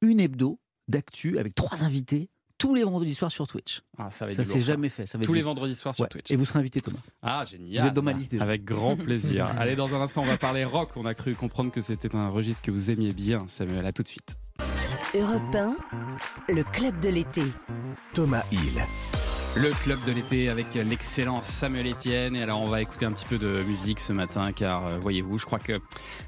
[0.00, 0.58] une hebdo
[0.88, 3.82] d'actu avec trois invités tous les vendredis soirs sur Twitch.
[3.98, 5.06] Ah, ça Ça s'est jamais fait.
[5.06, 6.08] Ça va Tous les vendredis soirs sur Ouais.
[6.08, 6.28] Twitch.
[6.32, 6.98] Et vous serez invité, Thomas.
[7.22, 7.82] Ah, génial.
[7.82, 8.42] Vous êtes dans ma liste déjà.
[8.42, 9.46] Avec grand plaisir.
[9.58, 10.90] Allez, dans un instant, on va parler rock.
[10.96, 13.86] On a cru comprendre que c'était un registre que vous aimiez bien, Samuel.
[13.86, 14.34] À tout de suite.
[15.14, 15.76] Europe 1,
[16.52, 17.42] le club de l'été.
[18.12, 18.84] Thomas Hill.
[19.60, 22.36] Le club de l'été avec l'excellent Samuel Etienne.
[22.36, 25.36] Et alors, on va écouter un petit peu de musique ce matin, car euh, voyez-vous,
[25.38, 25.80] je crois que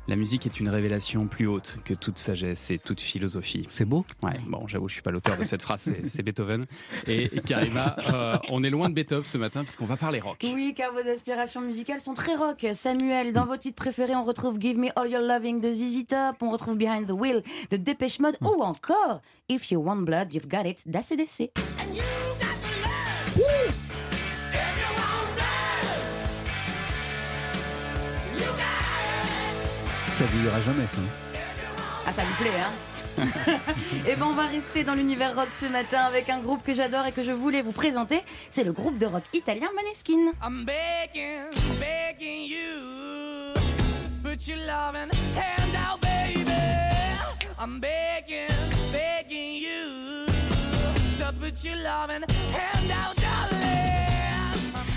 [0.09, 3.67] la musique est une révélation plus haute que toute sagesse et toute philosophie.
[3.69, 4.05] C'est beau.
[4.25, 6.65] Ouais, bon, j'avoue, je suis pas l'auteur de cette phrase, c'est- c'est Beethoven.
[7.07, 10.39] Et, et Karima, euh, on est loin de Beethoven ce matin, puisqu'on va parler rock.
[10.43, 12.67] Oui, car vos aspirations musicales sont très rock.
[12.75, 16.37] Samuel, dans vos titres préférés, on retrouve Give Me All Your Loving de ZZ Top,
[16.43, 20.49] on retrouve Behind the Wheel de Dépêche Mode, ou encore If You Want Blood, You've
[20.49, 21.50] Got It d'ACDC.
[30.13, 30.99] Ça vieillira jamais, ça.
[32.07, 32.73] Ah, ça vous plaît, hein
[34.07, 37.07] Eh ben, on va rester dans l'univers rock ce matin avec un groupe que j'adore
[37.07, 38.23] et que je voulais vous présenter.
[38.49, 40.33] C'est le groupe de rock italien Maneskin.
[40.43, 43.55] I'm begging, begging you.
[44.23, 46.50] Put your loving hand out, baby.
[47.59, 48.55] I'm begging,
[48.93, 50.26] begging you.
[51.19, 53.20] To put your loving hand out.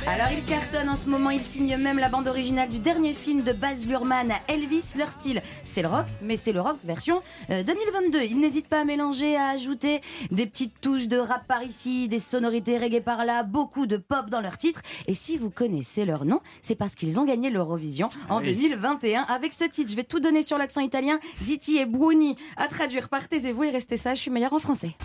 [0.06, 3.42] Alors ils cartonnent en ce moment, ils signent même la bande originale du dernier film
[3.42, 4.96] de Baz Luhrmann à Elvis.
[4.98, 8.22] Leur style, c'est le rock, mais c'est le rock version euh, 2022.
[8.22, 12.20] Ils n'hésitent pas à mélanger, à ajouter des petites touches de rap par ici, des
[12.20, 14.82] sonorités reggae par là, beaucoup de pop dans leurs titres.
[15.08, 18.56] Et si vous connaissez leur nom, c'est parce qu'ils ont gagné l'Eurovision en oui.
[18.56, 19.90] 2021 avec ce titre.
[19.90, 21.20] Je vais tout donner sur l'accent italien.
[21.42, 24.16] Ziti et Buoni à traduire par taisez-vous et restez ça.
[24.16, 24.98] Je suis meilleure en français.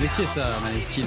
[0.00, 1.04] Connaissiez ça, Maneskin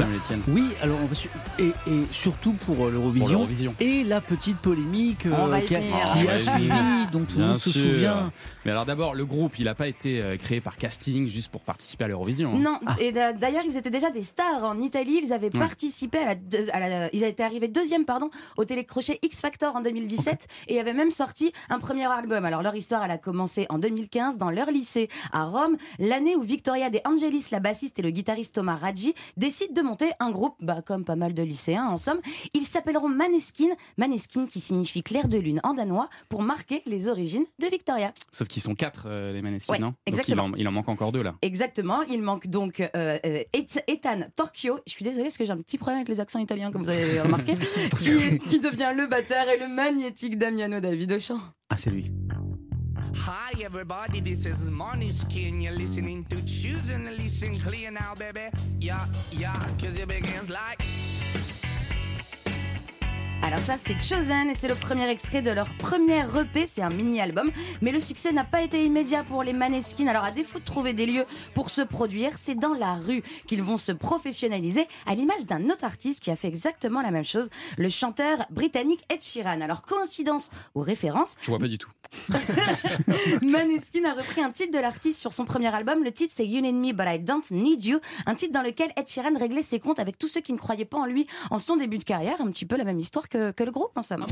[0.00, 2.88] Samuel Etienne Oui, alors on va su- et, et surtout pour euh, Pour
[3.28, 5.92] l'Eurovision et la petite polémique euh, qui a, venir.
[6.12, 8.32] qui On va a y suivi, dont tout le monde se souvient.
[8.64, 11.62] Mais alors d'abord, le groupe, il n'a pas été euh, créé par casting juste pour
[11.62, 12.52] participer à l'Eurovision.
[12.54, 12.58] hein.
[12.58, 15.20] Non, et d'a- d'ailleurs, ils étaient déjà des stars en Italie.
[15.22, 15.58] Ils avaient Ouais.
[15.60, 19.74] participé à la, deux- à la- Ils étaient arrivés deuxième, pardon, au télécrochet X Factor
[19.76, 22.44] en 2017 et avaient même sorti un premier album.
[22.44, 26.42] Alors, leur histoire, elle a commencé en 2015 dans leur lycée à Rome, l'année où
[26.42, 30.54] Victoria De Angelis, la bassiste et le guitariste Thomas Raggi, décident de monter un groupe,
[30.60, 32.20] bah, comme pas mal de lycéens en somme.
[32.54, 37.44] Ils s'appelleront Maneskin, Maneskin qui signifie clair de lune en danois, pour marquer les origines
[37.58, 38.12] de Victoria.
[38.30, 40.46] Sauf qu'ils sont quatre, euh, les Maneskin, Ouais, non Donc exactement.
[40.48, 41.34] il en, il en manque encore deux là.
[41.42, 44.78] Exactement, il manque donc euh, euh, Et- Ethan Torchio.
[44.86, 46.90] Je suis désolée parce que j'ai un petit problème avec les accents italiens, comme vous
[46.90, 47.56] avez remarqué,
[48.00, 51.40] qui, qui devient le batteur et le magnétique Damiano David au chant.
[51.68, 52.10] Ah, c'est lui.
[53.16, 55.62] Hi everybody, this is Måneskin.
[55.62, 58.48] You're listening to Choose and listen clear now, baby.
[58.78, 60.80] Yeah, yeah, cause it begins like.
[63.42, 66.90] Alors ça c'est Chosen et c'est le premier extrait de leur premier EP, c'est un
[66.90, 67.50] mini-album.
[67.80, 70.06] Mais le succès n'a pas été immédiat pour les Maneskin.
[70.08, 71.24] Alors à défaut de trouver des lieux
[71.54, 75.84] pour se produire, c'est dans la rue qu'ils vont se professionnaliser à l'image d'un autre
[75.84, 77.48] artiste qui a fait exactement la même chose,
[77.78, 79.62] le chanteur britannique Ed Sheeran.
[79.62, 81.90] Alors coïncidence ou référence, Je vois pas du tout.
[83.42, 86.04] Maneskin a repris un titre de l'artiste sur son premier album.
[86.04, 88.90] Le titre c'est You Need Me But I Don't Need You, un titre dans lequel
[88.96, 91.58] Ed Sheeran réglait ses comptes avec tous ceux qui ne croyaient pas en lui en
[91.58, 92.40] son début de carrière.
[92.40, 94.26] Un petit peu la même histoire que, que le groupe en somme.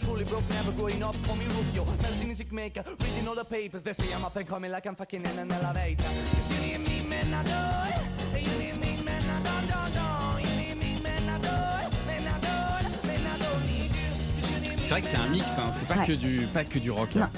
[0.00, 1.84] Truly broke, never growing up from Rufio.
[2.02, 3.82] Melody music maker, reading all the papers.
[3.82, 6.02] They say I'm up and coming like I'm fucking in an elevator.
[6.04, 8.42] 'Cause you need me, man, I do it.
[8.42, 10.42] You need me, man, I don't, don't, don't.
[10.44, 12.06] You need me, man, I do it.
[12.06, 13.04] Man, I do it.
[13.06, 14.10] Man, I don't need you.
[14.42, 16.06] 'Cause you need me, C'est vrai que c'est un mix, hein, c'est pas, Ouais.
[16.06, 17.16] que du, pas que du rock.
[17.16, 17.30] hein.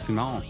[0.00, 0.40] C'est marrant.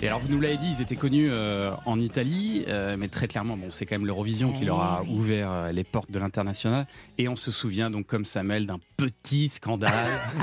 [0.00, 3.26] Et alors, vous nous l'avez dit, ils étaient connus euh, en Italie, euh, mais très
[3.26, 6.86] clairement, bon, c'est quand même l'Eurovision qui leur a ouvert euh, les portes de l'international.
[7.18, 9.92] Et on se souvient donc, comme Samuel, d'un petit scandale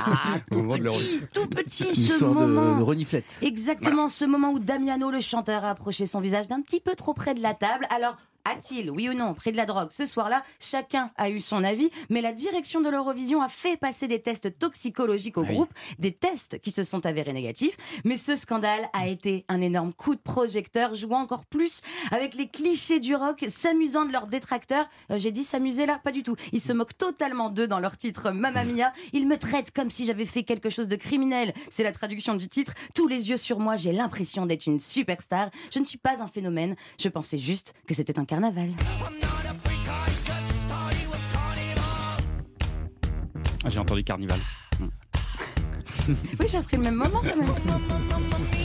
[0.51, 1.27] au moment de l'Eurovision.
[1.33, 2.77] Tout petit ce histoire de, moment.
[2.79, 3.39] de reniflette.
[3.43, 7.13] Exactement, ce moment où Damiano, le chanteur, a approché son visage d'un petit peu trop
[7.13, 7.87] près de la table.
[7.95, 10.43] Alors, a-t-il, oui ou non, pris de la drogue ce soir-là?
[10.59, 14.57] Chacun a eu son avis, mais la direction de l'Eurovision a fait passer des tests
[14.59, 15.53] toxicologiques au Oui.
[15.55, 17.77] groupe, des tests qui se sont avérés négatifs.
[18.03, 21.81] Mais ce scandale a été un énorme coup de projecteur, jouant encore plus
[22.11, 24.87] avec les clichés du rock, s'amusant de leurs détracteurs.
[25.11, 26.35] Euh, J'ai dit s'amuser là Pas du tout.
[26.51, 28.93] Ils se moquent totalement d'eux dans leur titre Mamma Mia.
[29.13, 31.53] Ils me traitent comme si j'avais fait quelque chose de criminel.
[31.69, 32.73] C'est la traduction du titre.
[32.93, 35.49] Tous les yeux sur moi, j'ai l'impression d'être une superstar.
[35.73, 36.75] Je ne suis pas un phénomène.
[36.99, 38.69] Je pensais juste que c'était un carnaval.
[43.63, 44.39] Ah, J'ai entendu Carnival.
[46.09, 47.49] Oui, j'ai appris le même moment quand même.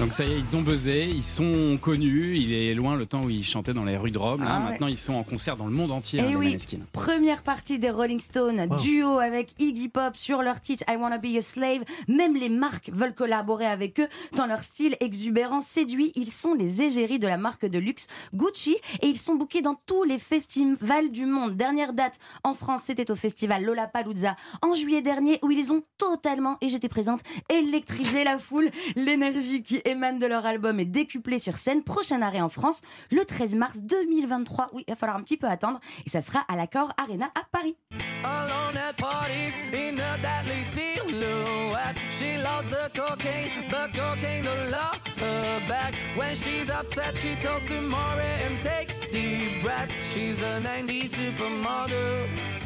[0.00, 2.34] Donc ça y est, ils ont buzzé, ils sont connus.
[2.38, 4.42] Il est loin le temps où ils chantaient dans les rues de Rome.
[4.42, 4.70] Là, Ah ouais.
[4.70, 6.56] maintenant, ils sont en concert dans le monde entier, hein, Eh les oui,
[6.90, 11.36] première partie des Rolling Stones, duo avec Iggy Pop sur leur titre I Wanna Be
[11.36, 11.82] a Slave.
[12.08, 16.12] Même les marques veulent collaborer avec eux, tant leur style exubérant séduit.
[16.14, 19.78] Ils sont les égéries de la marque de luxe Gucci et ils sont bookés dans
[19.84, 21.56] tous les festivals du monde.
[21.56, 26.56] Dernière date en France, c'était au festival Lollapalooza en juillet dernier où ils ont totalement,
[26.62, 28.70] et j'étais présente, électrisé la foule.
[28.96, 31.82] L'énergie qui de leur album est décuplée sur scène.
[31.82, 34.70] Prochain arrêt en France, le 13 mars 2023.
[34.72, 35.80] Oui, il va falloir un petit peu attendre.
[36.06, 37.76] Et ça sera à l'Accord Arena à Paris.
[38.22, 41.96] Alone at parties in a deadly silhouette.
[42.10, 45.94] She loves the cocaine, but cocaine don't love her back.
[46.16, 50.00] When she's upset, she talks to Maury and takes deep breaths.
[50.12, 52.59] She's a 90s supermodel.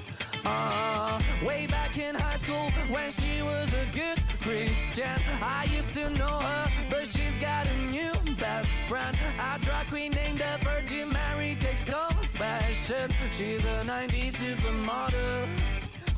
[0.45, 5.19] Uh, way back in high school when she was a good Christian.
[5.43, 9.17] I used to know her, but she's got a new best friend.
[9.39, 13.15] A drag queen named the Virgin Mary takes confessions.
[13.33, 15.47] She's a 90s supermodel.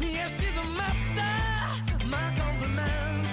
[0.01, 2.07] Yeah, she's a master.
[2.07, 3.33] My compliments.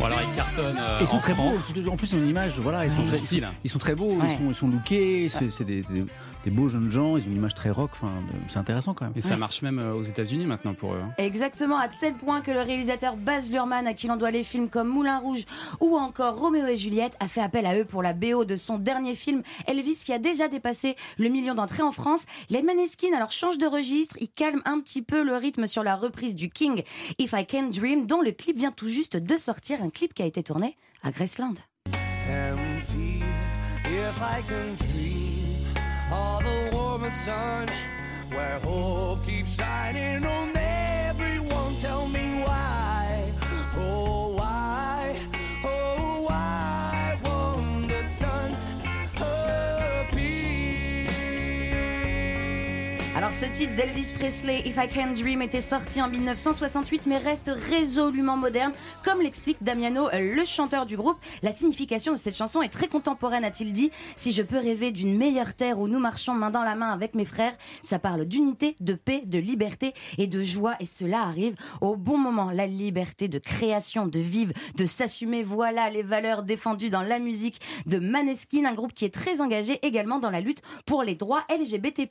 [0.00, 1.72] Alors, ils cartonnent euh, Ils sont en très France.
[1.72, 1.90] beaux.
[1.90, 3.48] En plus, en image, voilà, ils sont, très, style.
[3.64, 4.26] ils sont- très beaux, Ouais.
[4.30, 6.04] ils, sont, ils sont lookés, c'est c'est des, des-
[6.44, 9.04] des beaux jeunes gens, ils ont une image très rock, enfin, de- c'est intéressant quand
[9.04, 9.14] même.
[9.16, 11.00] Et ça marche même euh, aux États-Unis maintenant pour eux.
[11.04, 11.12] hein.
[11.18, 14.68] Exactement, à tel point que le réalisateur Baz Luhrmann, à qui l'on doit les films
[14.68, 15.44] comme Moulin Rouge
[15.80, 18.78] ou encore Roméo et Juliette, a fait appel à eux pour la BO de son
[18.78, 22.24] dernier film Elvis, qui a déjà dépassé le million d'entrées en France.
[22.50, 25.96] Les Maneskin alors changent de registre, ils calment un petit peu le rythme sur la
[25.96, 26.82] reprise du King
[27.18, 30.22] If I Can Dream, dont le clip vient tout juste de sortir, un clip qui
[30.22, 31.54] a été tourné à Graceland.
[31.86, 33.22] empty
[33.84, 35.17] if I can dream
[36.12, 37.68] of the warmer sun
[38.30, 40.57] where hope keeps shining on
[53.30, 58.36] Ce titre d'Elvis Presley, If I Can Dream, était sorti en 1968 mais reste résolument
[58.36, 58.72] moderne.
[59.04, 62.88] Comme l'explique Damiano, euh, le chanteur du groupe, la signification de cette chanson est très
[62.88, 63.90] contemporaine, a-t-il dit.
[64.16, 67.14] Si je peux rêver d'une meilleure terre où nous marchons main dans la main avec
[67.14, 71.54] mes frères, ça parle d'unité, de paix, de liberté et de joie et cela arrive
[71.80, 72.50] au bon moment.
[72.50, 77.60] La liberté de création, de vivre, de s'assumer, voilà les valeurs défendues dans la musique
[77.86, 81.44] de Maneskin, un groupe qui est très engagé également dans la lutte pour les droits
[81.50, 82.08] LGBTQ+.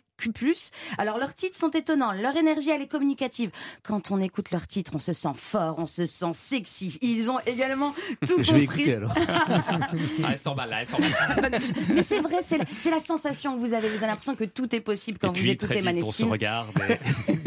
[1.08, 3.50] Alors leurs titres sont étonnants, leur énergie elle est communicative.
[3.82, 6.98] Quand on écoute leurs titres, on se sent fort, on se sent sexy.
[7.02, 7.96] Ils ont également
[8.28, 8.82] tout Je vais compris.
[8.82, 9.14] écouter alors.
[10.24, 11.12] Ah, elle s'emballe là, elle s'emballe.
[11.94, 13.88] Mais c'est vrai, c'est la, c'est la sensation que vous avez.
[13.88, 16.12] Vous avez l'impression que tout est possible quand Et vous puis écoutez très vite, on
[16.12, 16.68] se regarde.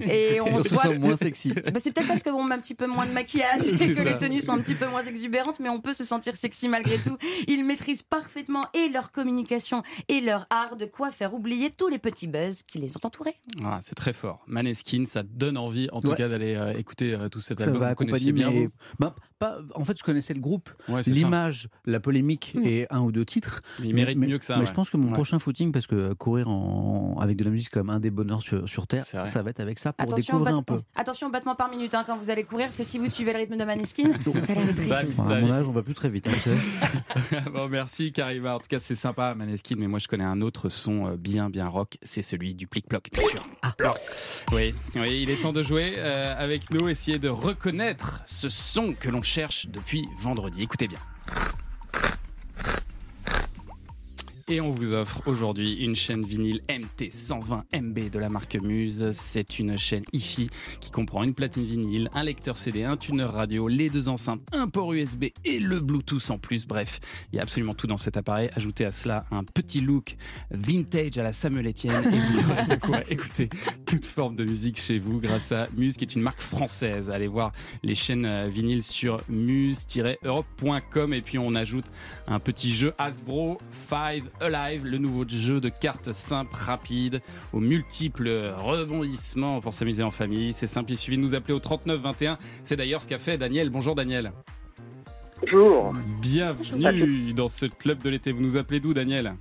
[0.03, 0.83] et- Et on, On se se voit.
[0.85, 1.53] sent moins sexy.
[1.53, 3.95] Bah, c'est peut-être parce qu'on met un petit peu moins de maquillage et C'est que
[3.97, 4.05] ça.
[4.05, 6.97] les tenues sont un petit peu moins exubérantes, mais on peut se sentir sexy malgré
[6.99, 7.17] tout.
[7.47, 11.99] Ils maîtrisent parfaitement et leur communication et leur art, de quoi faire oublier tous les
[11.99, 13.35] petits buzz qui les ont entourés.
[13.65, 14.43] Ah, c'est très fort.
[14.47, 16.17] Maneskin, ça donne envie, en tout Ouais.
[16.17, 17.81] cas, d'aller euh, écouter euh, tout cet Ça album.
[17.81, 21.03] va Vous connaissiez accompagner bien mes- Bah, pas- En fait, je connaissais le groupe, Ouais,
[21.03, 23.61] l'image, la polémique et un ou deux titres.
[23.81, 24.55] Mais il mérite mais, mieux que ça.
[24.57, 24.67] Mais ouais.
[24.67, 25.13] je pense que mon Ouais.
[25.15, 27.19] prochain footing, parce que euh, courir en...
[27.21, 29.61] avec de la musique, c'est comme un des bonheurs sur, sur Terre, ça va être
[29.61, 30.83] avec ça pour Attention au, découvrir bat- un peu.
[30.95, 33.33] attention au battement par minute hein, quand vous allez courir, parce que si vous suivez
[33.33, 34.11] le rythme de Maneskin,
[34.43, 36.29] ça ça Enfin, à mon âge, on va plus très vite.
[36.29, 38.55] hein, bon, merci Karima.
[38.57, 41.51] En tout cas, c'est sympa Maneskin, mais moi je connais un autre son euh, bien
[41.51, 43.40] bien rock, c'est celui du plic ploc, bien sûr.
[43.63, 43.75] Ah.
[44.53, 48.95] Oui, oui, il est temps de jouer euh, avec nous, essayer de reconnaître ce son
[48.95, 50.63] que l'on cherche depuis vendredi.
[50.63, 50.99] Écoutez bien.
[54.53, 59.11] Et on vous offre aujourd'hui une chaîne vinyle MT 120 MB de la marque Muse.
[59.13, 63.69] C'est une chaîne hi-fi qui comprend une platine vinyle, un lecteur CD, un tuner radio,
[63.69, 66.67] les deux enceintes, un port USB et le Bluetooth en plus.
[66.67, 66.99] Bref,
[67.33, 68.51] il y a absolument tout dans cet appareil.
[68.57, 70.17] Ajoutez à cela un petit look
[70.51, 73.51] vintage à la Samuel Etienne et vous aurez de quoi écouter
[73.87, 77.09] toute forme de musique chez vous grâce à Muse qui est une marque française.
[77.09, 77.53] Allez voir
[77.85, 81.87] les chaînes euh, vinyles sur muse-europe.com et puis on ajoute
[82.27, 83.59] un petit jeu Hasbro
[83.89, 87.21] 5 Alive, le nouveau jeu de cartes simple, rapide,
[87.53, 90.53] aux multiples rebondissements pour s'amuser en famille.
[90.53, 92.39] C'est simple, il suffit de nous appeler au 39 21.
[92.65, 93.71] C'est d'ailleurs ce qu'a fait Daniel.
[93.71, 94.33] Bonjour Daniel.
[95.43, 98.33] Bonjour, Bienvenue dans ce club de l'été.
[98.33, 99.35] Vous nous appelez d'où Daniel?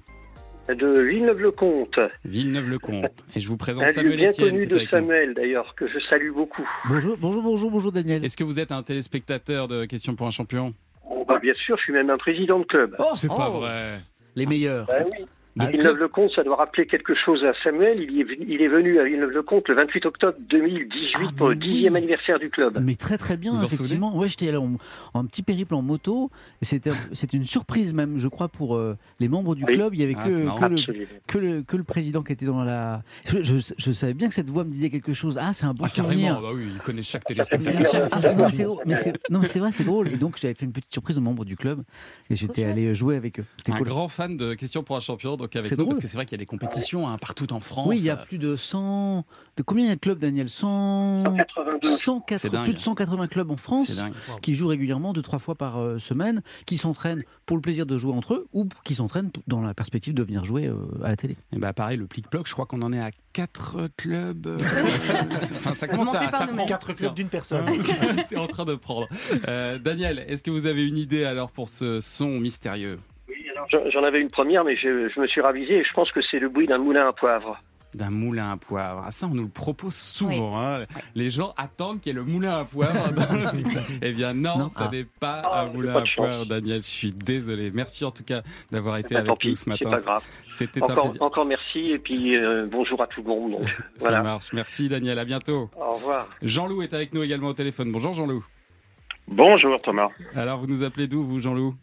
[0.69, 1.99] De Villeneuve-le-Comte.
[2.25, 3.25] Villeneuve-le-Comte.
[3.35, 4.49] Et je vous présente Un Samuel bien Etienne.
[4.51, 4.79] connu de.
[4.87, 6.67] Samuel, d'ailleurs, que je salue beaucoup.
[6.87, 8.23] Bonjour, bonjour, bonjour, bonjour Daniel.
[8.23, 10.73] Est-ce que vous êtes un téléspectateur de Questions pour un champion?
[11.09, 12.95] Bon, bah, bien sûr, je suis même un président de club.
[12.99, 13.99] Oh, C'est pas oh, vrai.
[14.39, 14.85] Les meilleurs.
[14.85, 15.03] Bah.
[15.55, 17.99] Donc, Villeneuve-le-Comte, ça doit rappeler quelque chose à Samuel.
[18.01, 21.55] Il, est, venu- il est venu à Villeneuve-le-Comte le 28 octobre 2018 Ah, pour le
[21.55, 21.97] mais 10e oui.
[21.97, 22.79] anniversaire du club.
[22.81, 24.15] Mais très très bien, Vous en effectivement.
[24.15, 24.77] Ouais, j'étais allé en,
[25.13, 26.29] en petit périple en moto.
[26.61, 26.91] C'était
[27.33, 29.73] une surprise même, je crois, pour euh, les membres du Oui.
[29.73, 29.95] club.
[29.95, 33.01] Il y avait Ah, que, le, que, le, que le président qui était dans la.
[33.25, 35.37] Je, je- je savais bien que cette voix me disait quelque chose.
[35.41, 36.33] Ah, c'est un bon Ah, souvenir.
[36.35, 38.07] carrément, bah oui, il connaît chaque téléspectateur.
[38.11, 38.83] Ah, non, mais c'est drôle.
[38.85, 40.07] Mais c'est- non, mais c'est vrai, c'est drôle.
[40.09, 41.81] Et donc, j'avais fait une petite surprise aux membres du club.
[42.29, 43.45] Et j'étais allé jouer avec eux.
[43.57, 43.87] C'était Un cool.
[43.87, 45.87] grand fan de Questions pour un champion, donc avec nous, drôle.
[45.87, 47.87] parce que c'est vrai qu'il y a des compétitions hein, partout en France.
[47.87, 49.25] Oui, il y a plus de 100.
[49.57, 50.49] De combien il y a de clubs, Daniel?
[50.49, 51.23] 100.
[51.25, 51.87] 182.
[51.87, 52.63] 104 C'est dingue.
[52.65, 54.01] plus de 180 clubs en France
[54.41, 57.97] qui jouent régulièrement deux trois fois par euh, semaine, qui s'entraînent pour le plaisir de
[57.97, 61.15] jouer entre eux ou qui s'entraînent dans la perspective de venir jouer euh, à la
[61.15, 61.35] télé.
[61.53, 64.47] Et bah pareil, le plic-ploc, je crois qu'on en est à 4 clubs.
[64.47, 64.57] euh,
[65.31, 66.29] enfin, ça commence à.
[66.31, 66.65] Ça prend.
[66.65, 67.65] Quatre clubs d'une personne.
[68.29, 69.07] c'est en train de prendre.
[69.47, 72.99] Euh, Daniel, est-ce que vous avez une idée alors pour ce son mystérieux?
[73.91, 76.39] J'en avais une première, mais je, je me suis ravisé et je pense que c'est
[76.39, 77.57] le bruit d'un moulin à poivre.
[77.95, 79.03] d'un moulin à poivre.
[79.05, 80.59] Ah, ça, on nous le propose souvent.
[80.61, 80.85] hein.
[81.15, 83.09] Les gens attendent qu'il y ait le moulin à poivre.
[84.01, 84.69] eh bien, non, Non.
[84.69, 84.89] ça Ah.
[84.91, 86.83] n'est pas Ah, un moulin pas à poivre, Daniel.
[86.83, 87.71] Je suis désolé.
[87.73, 88.41] Merci en tout cas
[88.71, 89.89] d'avoir été Bah, tant avec nous pis, ce c'est matin.
[89.89, 90.23] pas grave.
[90.51, 91.21] C'était un Encore, plaisir.
[91.23, 93.51] encore merci et puis euh, bonjour à tout le monde.
[93.53, 94.21] Donc, Ça voilà.
[94.21, 94.53] marche.
[94.53, 95.17] Merci, Daniel.
[95.17, 95.69] À bientôt.
[95.75, 96.27] Au revoir.
[96.43, 97.91] Jean-Loup est avec nous également au téléphone.
[97.91, 98.45] Bonjour, Jean-Loup.
[99.27, 100.09] Bonjour Thomas.
[100.35, 101.73] Alors, vous nous appelez d'où, vous, Jean-Loup?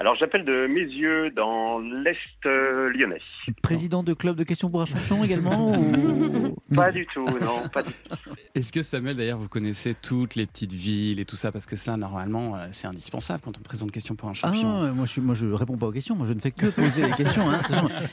[0.00, 3.20] Alors j'appelle de mes yeux dans l'Est euh, lyonnais.
[3.62, 7.82] Président de club de questions pour un champion également ou- Pas du tout, non, pas
[7.82, 8.30] du tout.
[8.58, 11.52] Est-ce que Samuel, d'ailleurs, vous connaissez toutes les petites villes et tout ça?
[11.52, 14.92] Parce que ça, normalement, euh, c'est indispensable quand on présente question pour un Ah, champion.
[14.94, 17.12] moi je, moi je réponds pas aux questions, moi je ne fais que poser les
[17.12, 17.48] questions.
[17.48, 17.60] hein.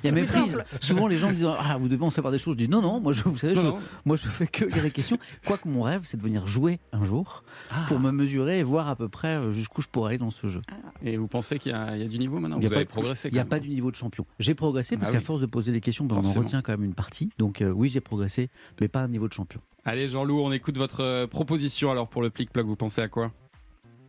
[0.03, 0.29] Il y a méprise.
[0.51, 0.63] simple.
[0.81, 2.53] Souvent les gens me disent Ah, vous devez en savoir des choses.
[2.53, 3.79] Je dis Non, non, moi je, vous savez, Non, je, non.
[4.05, 5.17] moi je fais que lire les questions.
[5.45, 7.85] Quoique mon rêve, c'est de venir jouer un jour Ah.
[7.87, 10.47] pour me mesurer et voir à peu près euh, jusqu'où je pourrais aller dans ce
[10.47, 10.61] jeu.
[11.01, 12.57] Et vous pensez qu'il y, a il y a du niveau maintenant?
[12.59, 13.63] Il y a Vous pas avez progressé Il n'y a pas même.
[13.63, 14.27] du niveau de champion.
[14.37, 15.23] J'ai progressé parce Ah qu'à oui.
[15.23, 17.31] force de poser des questions, ben, on en retient quand même une partie.
[17.39, 19.59] Donc euh, oui, j'ai progressé, mais pas un niveau de champion.
[19.87, 20.07] Allez,
[20.43, 22.65] On écoute votre euh, proposition alors pour le plic-ploc.
[22.65, 23.31] Vous pensez à quoi?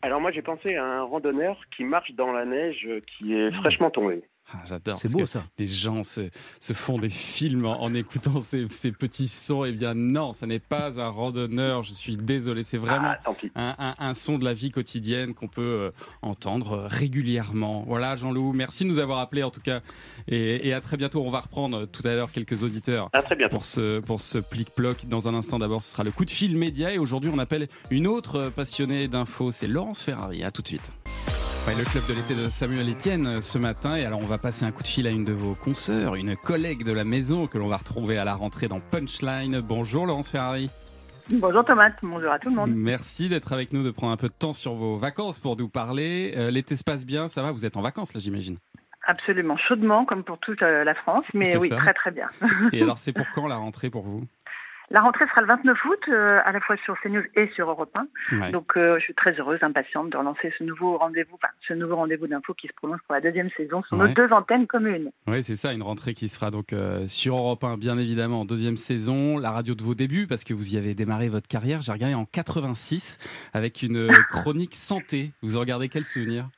[0.02, 3.50] Alors moi j'ai pensé à un randonneur qui marche dans la neige euh, qui est
[3.52, 4.22] fraîchement tombée.
[4.52, 4.96] Ah, J'adore.
[4.96, 5.44] C'est beau que ça.
[5.58, 6.30] Les gens se,
[6.60, 9.64] se font des films en, en écoutant ces, ces petits sons.
[9.64, 11.82] Eh bien, non, ça n'est pas un randonneur.
[11.82, 12.62] Je suis désolé.
[12.62, 15.90] C'est vraiment Ah, un, un- un son de la vie quotidienne qu'on peut euh,
[16.22, 17.82] entendre euh, régulièrement.
[17.88, 19.80] Voilà, Jean-Loup, merci de nous avoir appelés en tout cas.
[20.28, 21.22] Et, et à très bientôt.
[21.26, 23.56] On va reprendre euh, tout à l'heure quelques auditeurs À très bientôt.
[23.56, 25.06] pour ce, pour ce plic-ploc.
[25.06, 26.92] Dans un instant, d'abord, ce sera le coup de fil média.
[26.94, 29.50] Et aujourd'hui, on appelle une autre passionnée d'infos.
[29.50, 30.44] C'est Laurence Ferrari.
[30.44, 30.92] À tout de suite.
[31.66, 33.96] Le club de l'été de Samuel Etienne euh, ce matin.
[33.96, 36.34] Et alors, on va passer un coup de fil à une de vos consoeurs, une
[36.36, 39.60] collègue de la maison que l'on va retrouver à la rentrée dans Punchline.
[39.60, 40.70] Bonjour Laurence Ferrari.
[41.30, 42.70] Bonjour Thomas, bonjour à tout le monde.
[42.72, 45.68] Merci d'être avec nous, de prendre un peu de temps sur vos vacances pour nous
[45.68, 46.32] parler.
[46.36, 48.56] Euh, L'été se passe bien, ça va Vous êtes en vacances là, j'imagine
[49.08, 51.76] Absolument, chaudement comme pour toute euh, la France, mais oui, ça.
[51.76, 52.28] très très bien.
[52.72, 54.24] Et alors, c'est pour quand la rentrée pour vous?
[54.90, 57.90] La rentrée sera le 29 août, euh, à la fois sur CNews et sur Europe
[58.30, 58.36] 1.
[58.40, 58.52] Ouais.
[58.52, 61.96] Donc euh, je suis très heureuse, impatiente de relancer ce nouveau rendez-vous, enfin ce nouveau
[61.96, 64.08] rendez-vous d'info qui se prolonge pour la deuxième saison sur Ouais.
[64.08, 65.10] nos deux antennes communes.
[65.26, 68.44] Oui, c'est ça, une rentrée qui sera donc euh, sur Europe 1, bien évidemment, en
[68.44, 71.80] deuxième saison, la radio de vos débuts, parce que vous y avez démarré votre carrière,
[71.82, 73.18] j'ai regardé en 86,
[73.54, 75.32] avec une chronique santé.
[75.42, 76.48] Vous en regardez quel souvenir?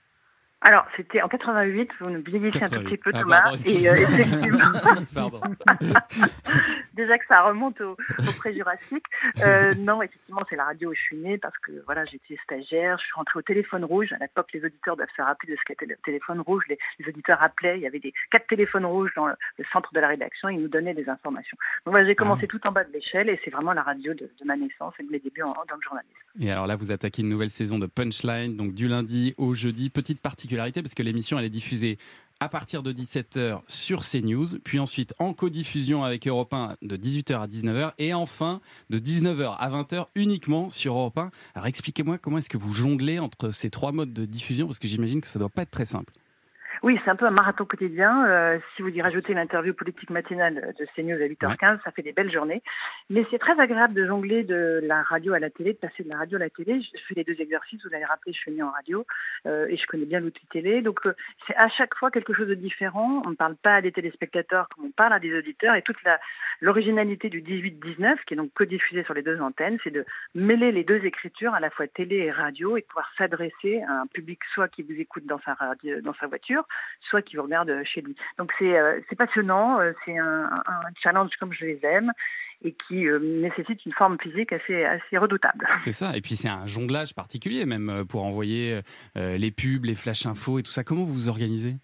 [0.60, 2.90] Alors c'était en 88, vous nous vieillissez un tout 88.
[2.90, 4.24] petit peu Ah, Thomas, pardon, et euh, excusez-moi.
[4.26, 4.72] effectivement,
[5.14, 5.40] Pardon.
[6.98, 9.04] déjà que ça remonte au, au pré-jurassique.
[9.42, 12.98] Euh, non, effectivement, c'est la radio où je suis née parce que voilà, j'étais stagiaire,
[12.98, 14.12] je suis rentrée au téléphone rouge.
[14.12, 16.64] À l'époque, les auditeurs doivent se rappeler de ce qu'était le téléphone rouge.
[16.68, 19.92] Les, les auditeurs appelaient, il y avait des quatre téléphones rouges dans le, le centre
[19.94, 21.56] de la rédaction, ils nous donnaient des informations.
[21.86, 24.30] Donc voilà, j'ai commencé tout en bas de l'échelle et c'est vraiment la radio de,
[24.38, 26.14] de ma naissance et de mes débuts en- dans le journalisme.
[26.40, 29.90] Et alors là, vous attaquez une nouvelle saison de Punchline, donc du lundi au jeudi.
[29.90, 31.98] Petite particularité, parce que l'émission, elle est diffusée
[32.40, 37.40] à partir de 17h sur CNews, puis ensuite en codiffusion avec Europe 1 de 18h
[37.40, 41.30] à 19h, et enfin de 19h à 20h uniquement sur Europe 1.
[41.54, 44.88] Alors expliquez-moi comment est-ce que vous jonglez entre ces trois modes de diffusion, parce que
[44.88, 46.12] j'imagine que ça doit pas être très simple.
[46.82, 48.26] Oui, c'est un peu un marathon quotidien.
[48.26, 52.12] Euh, si vous y rajoutez l'interview politique matinale de CNews à 8h15, ça fait des
[52.12, 52.62] belles journées.
[53.10, 56.08] Mais c'est très agréable de jongler de la radio à la télé, de passer de
[56.08, 56.80] la radio à la télé.
[56.80, 59.06] Je fais les deux exercices, vous l'avez rappelé, je suis née en radio
[59.46, 60.82] euh, et je connais bien l'outil télé.
[60.82, 61.14] Donc euh,
[61.46, 63.22] c'est à chaque fois quelque chose de différent.
[63.26, 65.74] On ne parle pas à des téléspectateurs comme on parle à des auditeurs.
[65.74, 66.18] Et toute la
[66.60, 70.84] l'originalité du 18-19, qui est donc codiffusé sur les deux antennes, c'est de mêler les
[70.84, 74.40] deux écritures, à la fois télé et radio, et de pouvoir s'adresser à un public
[74.54, 76.66] soit qui vous écoute dans sa radio, dans sa voiture,
[77.08, 78.16] soit qui vous regarde chez lui.
[78.38, 80.48] Donc c'est euh, passionnant, euh, c'est un,
[81.02, 82.12] challenge comme je les aime
[82.62, 85.68] et qui euh, nécessite une forme physique assez assez redoutable.
[85.80, 88.80] C'est ça, et puis c'est un jonglage particulier même euh, pour envoyer
[89.16, 90.84] euh, les pubs, les flash infos et tout ça.
[90.84, 91.76] Comment vous vous organisez?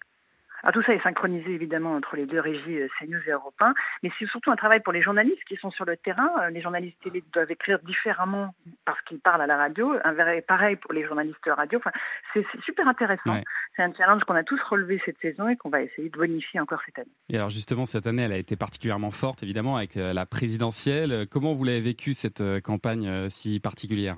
[0.65, 3.75] Alors tout ça est synchronisé évidemment entre les deux régies euh, CNews et Europe 1,
[4.01, 6.31] mais c'est surtout un travail pour les journalistes qui sont sur le terrain.
[6.41, 10.41] Euh, Les journalistes télé doivent écrire différemment parce qu'ils parlent à la radio, un vrai
[10.41, 11.77] pareil pour les journalistes radio.
[11.77, 11.91] Enfin,
[12.33, 13.35] c'est super intéressant.
[13.35, 13.43] Ouais.
[13.75, 16.59] C'est un challenge qu'on a tous relevé cette saison et qu'on va essayer de bonifier
[16.59, 17.11] encore cette année.
[17.29, 21.27] Et alors justement, cette année, elle a été particulièrement forte, évidemment, avec euh, la présidentielle.
[21.29, 24.15] Comment vous l'avez vécu, cette campagne si particulière?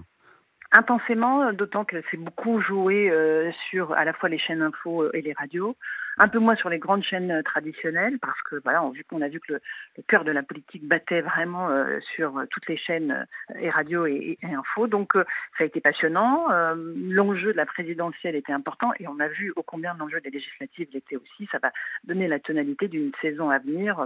[0.72, 5.22] Intensément, d'autant que c'est beaucoup joué euh, sur à la fois les chaînes info et
[5.22, 5.78] les radios,
[6.18, 9.22] un peu moins sur les grandes chaînes euh, traditionnelles, parce que voilà, on, vu qu'on
[9.22, 9.62] a vu que le,
[9.98, 13.26] le cœur de la politique battait vraiment euh, sur euh, toutes les chaînes
[13.60, 14.88] et radio et, et info.
[14.88, 15.24] Donc euh,
[15.58, 16.48] ça a été passionnant.
[16.76, 20.88] L'enjeu de la présidentielle était important et on a vu ô combien l'enjeu des législatives
[20.94, 21.48] l'était aussi.
[21.52, 21.72] Ça va
[22.04, 24.06] donner la tonalité d'une saison à venir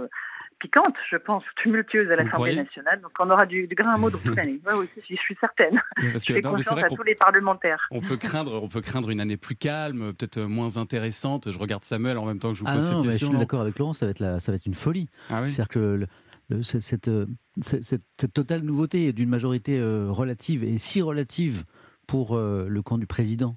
[0.58, 3.00] piquante, je pense, tumultueuse à l'Assemblée nationale.
[3.00, 4.60] Donc on aura du, du grain à moudre toute l'année.
[4.66, 5.80] Ouais, oui, je suis certaine.
[5.96, 7.86] Parce je que- fais non, confiance à qu'on- tous les parlementaires.
[7.90, 11.50] On peut craindre, on peut craindre une année plus calme, peut-être moins intéressante.
[11.50, 13.08] Je regarde Samuel en même temps que je vous Ah pose non, cette mais je
[13.10, 13.26] question.
[13.28, 15.08] suis non d'accord avec Laurent, ça va être, la- ça va être une folie.
[15.30, 16.06] Ah oui C'est-à-dire que le-
[16.48, 17.26] le- cette, cette, euh,
[17.62, 21.64] cette- cette- cette totale nouveauté d'une majorité euh, relative et si relative
[22.06, 23.56] pour euh, le camp du président.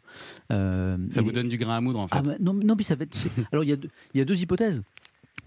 [0.52, 2.16] euh, Ça et- vous donne du grain à moudre en fait.
[2.18, 3.18] Ah bah, non, non, mais ça va être.
[3.52, 4.84] Alors, il y, a deux, il y a deux hypothèses.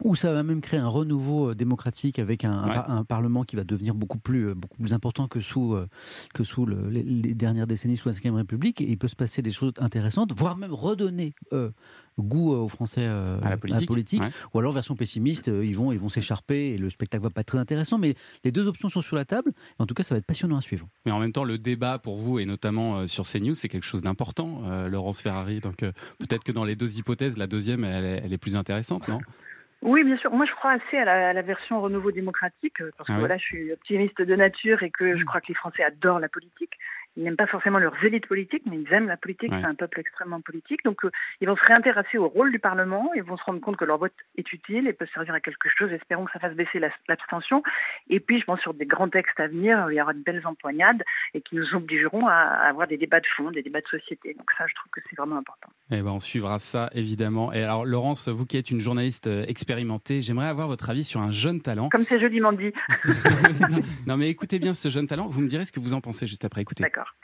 [0.04, 3.04] Ou ça va même créer un renouveau euh, démocratique avec un, Ouais.
[3.08, 5.88] parlement qui va devenir beaucoup plus, euh, beaucoup plus important que sous, euh,
[6.34, 8.80] que sous le- les, les dernières décennies sous la Ve République.
[8.80, 11.70] Et il peut se passer des choses intéressantes, voire même redonner euh,
[12.16, 13.90] goût aux Français euh, À la politique,
[14.22, 14.30] ouais.
[14.54, 17.48] Ou alors, version pessimiste, ils vont ils vont s'écharper et le spectacle va pas être
[17.48, 17.98] très intéressant.
[17.98, 19.52] Mais les deux options sont sur la table.
[19.80, 20.86] En tout cas, ça va être passionnant à suivre.
[21.06, 24.02] Mais en même temps, le débat pour vous, et notamment sur CNews, c'est quelque chose
[24.02, 25.58] d'important, euh, Laurence Ferrari.
[25.58, 29.18] Donc peut-être que dans les deux hypothèses, la deuxième, elle est plus intéressante, non?
[29.82, 30.32] Oui, bien sûr.
[30.32, 33.16] Moi, je crois assez à la, à la version renouveau démocratique, euh, parce que Ah
[33.16, 33.20] oui.
[33.20, 36.28] voilà, je suis optimiste de nature et que je crois que les Français adorent la
[36.28, 36.72] politique.
[37.16, 39.50] Ils n'aiment pas forcément leurs élites politiques, mais ils aiment la politique.
[39.50, 39.58] Ouais.
[39.60, 40.84] C'est un peuple extrêmement politique.
[40.84, 43.10] Donc, euh, ils vont se réintéresser au rôle du Parlement.
[43.16, 45.68] Ils vont se rendre compte que leur vote est utile et peut servir à quelque
[45.68, 45.90] chose.
[45.92, 47.62] Espérons que ça fasse baisser la- l'abstention.
[48.08, 50.46] Et puis, je pense sur des grands textes à venir, il y aura de belles
[50.46, 51.02] empoignades
[51.34, 54.34] et qui nous obligeront à, à avoir des débats de fond, des débats de société.
[54.34, 55.68] Donc, ça, je trouve que c'est vraiment important.
[55.90, 57.52] Eh ben, on suivra ça évidemment.
[57.52, 61.20] Et alors, Laurence, vous qui êtes une journaliste euh, expérimentée, j'aimerais avoir votre avis sur
[61.20, 61.88] un jeune talent.
[61.88, 62.72] Comme c'est joliment dit.
[64.06, 65.26] non, mais écoutez bien ce jeune talent.
[65.26, 66.62] Vous me direz ce que vous en pensez juste après.
[66.62, 66.84] Écoutez.
[66.98, 67.14] D'accord.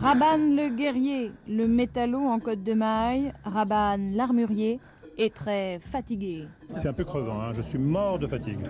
[0.00, 4.80] Raban le guerrier, le métallo en côte de maille, Raban l'armurier,
[5.18, 6.46] est très fatigué.
[6.76, 7.52] C'est un peu crevant, hein.
[7.52, 8.66] je suis mort de fatigue.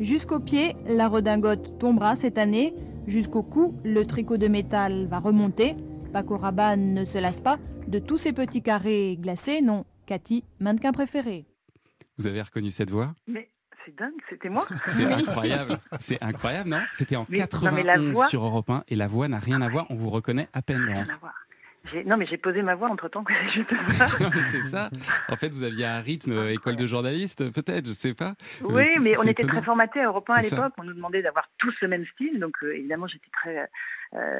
[0.00, 2.74] Jusqu'au pied, la redingote tombera cette année.
[3.06, 5.76] Jusqu'au cou, le tricot de métal va remonter.
[6.12, 9.84] Paco Rabanne ne se lasse pas de tous ces petits carrés glacés, non.
[10.06, 11.44] Cathy, mannequin préféré.
[12.18, 13.51] Vous avez reconnu cette voix Mais
[13.84, 14.64] c'est dingue, c'était moi.
[14.86, 15.72] C'est incroyable.
[16.00, 16.82] C'est incroyable, non?
[16.92, 19.38] C'était en Mais- non, 91 mais la voix- sur Europe 1 et la voix n'a
[19.38, 19.86] rien à voir.
[19.90, 21.18] On vous reconnaît à peine, Laurence.
[22.06, 24.06] Non, mais j'ai posé ma voix entre temps que j'ai juste ça.
[24.50, 24.88] c'est ça.
[25.28, 28.34] En fait, vous aviez un rythme euh, école de journaliste, peut-être, je sais pas.
[28.62, 29.52] Euh, Oui, mais on était étonnant.
[29.54, 30.72] très formatés à Europe 1 à l'époque.
[30.78, 32.38] On nous demandait d'avoir tous le même style.
[32.38, 33.66] Donc, euh, évidemment, j'étais très euh,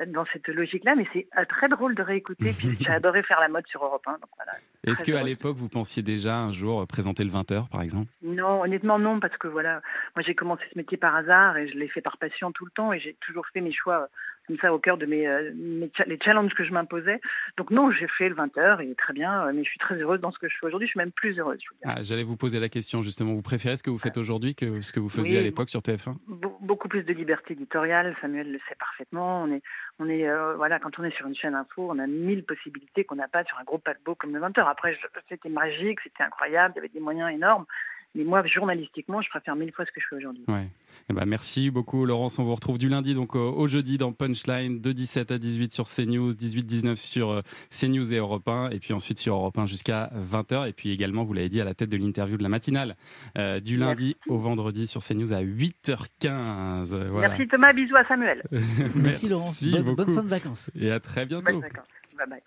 [0.07, 0.95] dans cette logique-là.
[0.97, 2.53] Mais c'est euh, très drôle de réécouter.
[2.57, 4.13] Puis, j'ai adoré faire la mode sur Europe 1.
[4.13, 4.53] Donc, voilà.
[4.85, 8.11] Est-ce qu'à l'époque, vous pensiez déjà un jour euh, présenter le 20h, par exemple?
[8.23, 9.21] Non, honnêtement, non.
[9.21, 9.81] Parce que voilà,
[10.17, 12.71] moi, j'ai commencé ce métier par hasard et je l'ai fait par passion tout le
[12.73, 12.93] temps.
[12.93, 14.07] Et j'ai toujours fait mes choix euh,
[14.49, 17.21] comme ça au cœur de mes, euh, mes cha- les challenges que je m'imposais.
[17.57, 19.47] Donc, non, j'ai fait le 20h et très bien.
[19.47, 20.89] euh, Mais je suis très heureuse dans ce que je fais aujourd'hui.
[20.89, 21.61] Je suis même plus heureuse.
[21.85, 23.35] Ah, J'allais vous poser la question, justement.
[23.35, 25.39] Vous préférez ce que vous faites aujourd'hui que ce que vous faisiez Oui.
[25.39, 28.17] à l'époque sur TF1 Be- beaucoup plus de liberté éditoriale.
[28.21, 29.45] Samuel le sait parfaitement.
[29.45, 29.62] On est,
[29.99, 33.05] on est, euh, voilà, quand on est sur une chaîne info, on a mille possibilités
[33.05, 34.67] qu'on n'a pas sur un gros paquebot comme le 20h.
[34.67, 34.99] Après,
[35.29, 37.67] c'était magique, c'était incroyable, il y avait des moyens énormes.
[38.15, 40.45] Mais moi, journalistiquement, je préfère mille fois ce que je fais aujourd'hui.
[40.47, 40.69] Ouais.
[41.09, 42.39] Eh ben, merci beaucoup, Laurence.
[42.39, 45.73] On vous retrouve du lundi donc au, au jeudi dans Punchline, de 17 à 18
[45.73, 47.41] sur CNews, 18-19 sur euh,
[47.71, 50.69] CNews et Europe 1, et puis ensuite sur Europe 1 jusqu'à 20h.
[50.69, 52.97] Et puis également, vous l'avez dit, à la tête de l'interview de la matinale,
[53.39, 56.93] euh, du lundi au vendredi sur CNews à 8h15.
[56.93, 57.29] Euh, Voilà.
[57.29, 58.43] Merci Thomas, bisous à Samuel.
[58.95, 59.65] Merci, Laurence.
[59.65, 60.71] Bonne- bonne fin de vacances.
[60.79, 61.61] Et à très bientôt.
[61.61, 62.41] Bye bye.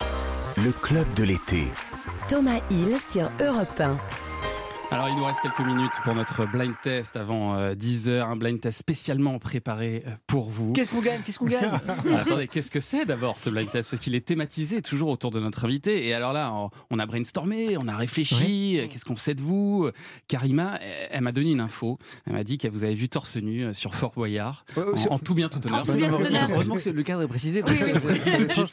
[0.64, 1.64] Le club de l'été.
[2.28, 3.98] Thomas Hill sur Europe 1.
[4.92, 8.78] Alors, il nous reste quelques minutes pour notre blind test avant 10h, un blind test
[8.78, 10.72] spécialement préparé euh, pour vous.
[10.72, 11.20] Qu'est-ce qu'on gagne?
[11.22, 11.70] Qu'est-ce qu'on gagne?
[12.14, 13.90] Ah, attendez, qu'est-ce que c'est d'abord ce blind test?
[13.90, 16.06] Parce qu'il est thématisé toujours autour de notre invité.
[16.06, 18.78] Et alors là, on- on a brainstormé, on a réfléchi.
[18.78, 19.90] euh, Qu'est-ce qu'on sait de vous?
[20.28, 21.98] Karima, elle, elle m'a donné une info.
[22.26, 25.18] Elle m'a dit que vous avez vu torse nu euh, sur Fort Boyard, en, en
[25.18, 25.82] tout bien tout honneur.
[26.50, 27.62] Heureusement que le cadre est précisé.
[27.66, 28.66] Oui, oui, tout.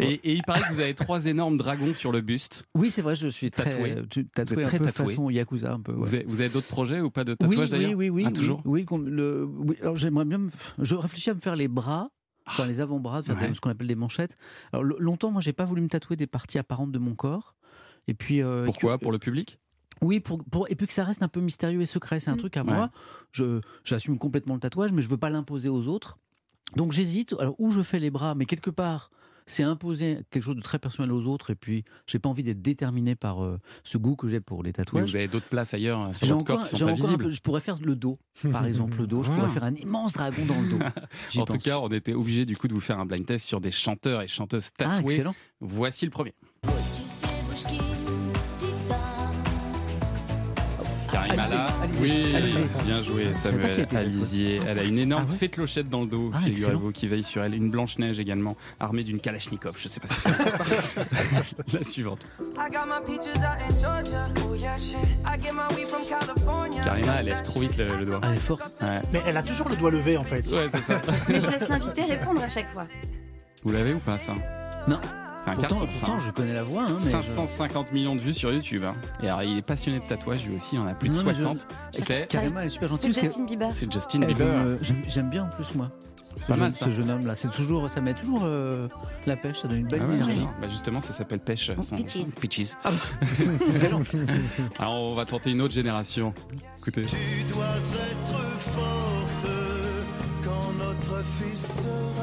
[0.00, 2.64] Et, et il paraît que vous avez trois énormes dragons sur le buste.
[2.74, 3.92] Oui, c'est vrai, je suis très Tatoué.
[3.92, 4.02] euh,
[4.34, 5.06] tatoué, êtes un très peu tatoué.
[5.08, 5.92] façon yakuza un peu.
[5.92, 6.24] ouais.
[6.26, 8.62] Vous avez, d'autres projets ou pas de Oui, tatouage d'ailleurs oui, oui, oui, Ah, toujours
[8.64, 10.38] oui, oui, le- oui, alors j'aimerais bien.
[10.38, 12.10] me Je réfléchis à me faire les bras.
[12.46, 14.36] Enfin, les avant-bras, des- ce qu'on appelle des manchettes.
[14.72, 17.54] Alors, longtemps, moi, j'ai pas voulu me tatouer des parties apparentes de mon corps.
[18.08, 18.42] Et puis.
[18.42, 18.98] euh, Pourquoi?
[18.98, 19.58] que- Pour le public?
[20.02, 22.18] Oui, pour, pour- et puis que ça reste un peu mystérieux et secret.
[22.18, 22.72] C'est un truc à Ouais.
[22.72, 22.90] moi.
[23.32, 26.18] Je, j'assume complètement le tatouage, mais je veux pas l'imposer aux autres.
[26.76, 27.34] Donc j'hésite.
[27.38, 29.10] Alors, où je fais les bras, mais quelque part,
[29.50, 31.50] c'est imposer quelque chose de très personnel aux autres.
[31.50, 34.68] Et puis, j'ai pas envie d'être déterminé par euh, ce goût que j'ai pour les
[34.68, 35.10] Mais tatouages.
[35.10, 37.24] vous avez d'autres places ailleurs euh, sur corps encore, qui sont pas visibles.
[37.24, 38.18] peu- je pourrais faire le dos,
[38.52, 39.22] par exemple le dos.
[39.22, 40.78] Je pourrais faire un immense dragon dans le dos.
[41.40, 43.60] En tout cas, on était obligé du coup de vous faire un blind test sur
[43.60, 44.94] des chanteurs et chanteuses tatoués.
[44.96, 45.34] Ah, excellent.
[45.60, 46.34] Voici le premier.
[51.12, 51.22] Là,
[51.82, 52.34] Alizé, oui,
[52.84, 54.60] bien joué Samuel Alisier.
[54.66, 57.24] Elle a une énorme Ah ouais fée clochette dans le dos, Ah, figurez-vous, qui veille
[57.24, 57.54] sur elle.
[57.54, 59.74] Une blanche neige également, armée d'une Kalachnikov.
[59.78, 61.72] Je sais pas ce que c'est.
[61.78, 62.20] La suivante.
[62.40, 62.44] Oh.
[66.82, 68.20] Karima, elle lève trop vite le, le doigt.
[68.24, 68.80] Elle est forte.
[68.80, 70.46] Ouais, Mais elle a toujours le doigt levé en fait.
[70.46, 71.00] Ouais, c'est ça.
[71.28, 72.86] Mais je laisse l'invité répondre à chaque fois.
[73.64, 74.34] Vous l'avez ou pas ça?
[74.88, 74.98] Non.
[75.42, 75.78] C'est un Pourtant, carton.
[75.86, 76.22] ça, pourtant, hein.
[76.26, 76.82] je connais la voix.
[76.88, 78.84] hein, mais je- 550 millions de vues sur YouTube.
[78.84, 78.94] hein.
[79.22, 81.22] Et alors, il est passionné de tatouage lui aussi, il en a plus de Non,
[81.24, 81.66] mais je- 60.
[81.92, 83.14] C'est Carrément, elle est super gentille.
[83.14, 83.70] C'est Justin Bieber.
[83.70, 84.46] c'est Justin Bieber.
[84.46, 85.90] me- J'aime j'aime bien en plus, moi.
[86.36, 86.84] C'est Ce pas jeune- mal ça.
[86.84, 88.86] Ce jeune homme-là, c'est toujours, ça met toujours euh,
[89.26, 90.46] la pêche, ça donne une belle Ah ouais, énergie.
[90.60, 91.72] Bah justement, ça s'appelle Pêche.
[91.80, 92.24] son- Peaches.
[92.38, 92.68] Peaches.
[92.84, 92.90] Ah,
[93.62, 94.02] excellent.
[94.78, 96.32] Alors, on va tenter une autre génération.
[96.78, 97.06] Écoutez.
[97.06, 97.16] Tu
[97.52, 99.46] dois être forte
[100.44, 102.19] quand notre fils sera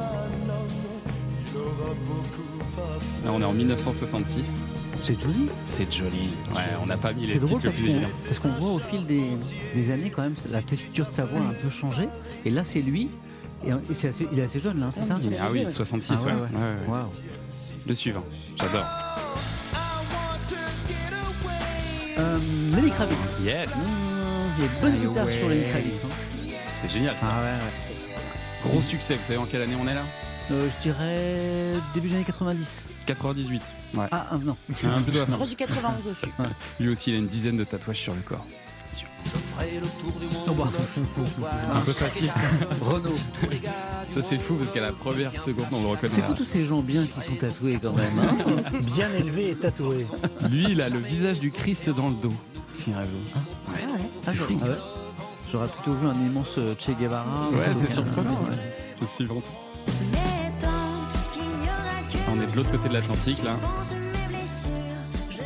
[3.28, 4.60] Là, on est en 1966.
[5.04, 5.50] C'est joli.
[5.66, 6.38] C'est joli.
[6.56, 7.84] Ouais, on n'a pas mis les C'est drôle parce qu'on
[8.26, 9.22] parce qu'on voit au fil des,
[9.76, 12.08] des années quand même la tessiture de sa voix a un peu changé.
[12.46, 13.10] Et là, c'est lui.
[13.66, 16.26] Et, et c'est assez- il est assez jeune là, c'est ça Ah oui, 66, Ah
[16.26, 16.32] ouais.
[16.32, 16.98] ouais.
[17.86, 18.24] Le suivant.
[18.60, 18.86] J'adore.
[22.20, 22.38] Euh,
[22.74, 23.18] Lenny Kravitz.
[23.44, 24.08] Yes.
[24.58, 26.04] Il y a bonne Ah guitare sur Lenny Kravitz.
[26.06, 26.08] hein.
[26.82, 27.28] C'était génial ça.
[27.30, 28.70] Ah ouais.
[28.72, 29.16] Gros succès.
[29.16, 30.04] Vous savez en quelle année on est là?
[30.52, 32.88] Euh, je dirais début des années 90.
[33.08, 33.62] 98.
[33.96, 34.06] Ouais.
[34.12, 34.56] Ah, ah, non.
[34.84, 35.38] Un peu de la fin.
[35.38, 36.26] Moi, j'ai 91 aussi.
[36.80, 38.46] Lui aussi, il a une dizaine de tatouages sur le corps.
[40.48, 40.70] Oh, bah.
[41.74, 42.28] Un peu facile.
[42.28, 42.40] ça.
[42.86, 43.18] Renault.
[44.12, 46.14] Ça c'est fou parce qu'à la première seconde on le reconnaît.
[46.14, 48.18] C'est fou tous ces gens bien qui sont tatoués quand même.
[48.20, 48.80] hein.
[48.84, 50.06] Bien élevé et tatoué.
[50.50, 52.34] Lui il a le visage du Christ dans le dos.
[52.78, 53.34] Figurez-vous.
[53.36, 53.40] Ah,
[54.24, 54.60] C'est j'aurais- fou.
[54.64, 54.76] ah ouais.
[55.52, 57.50] J'aurais plutôt vu un immense euh, Che Guevara.
[57.52, 58.40] Ouais, c'est Euh, surprenant.
[59.02, 59.44] La suivante.
[62.30, 63.56] On est de l'autre côté de l'Atlantique là.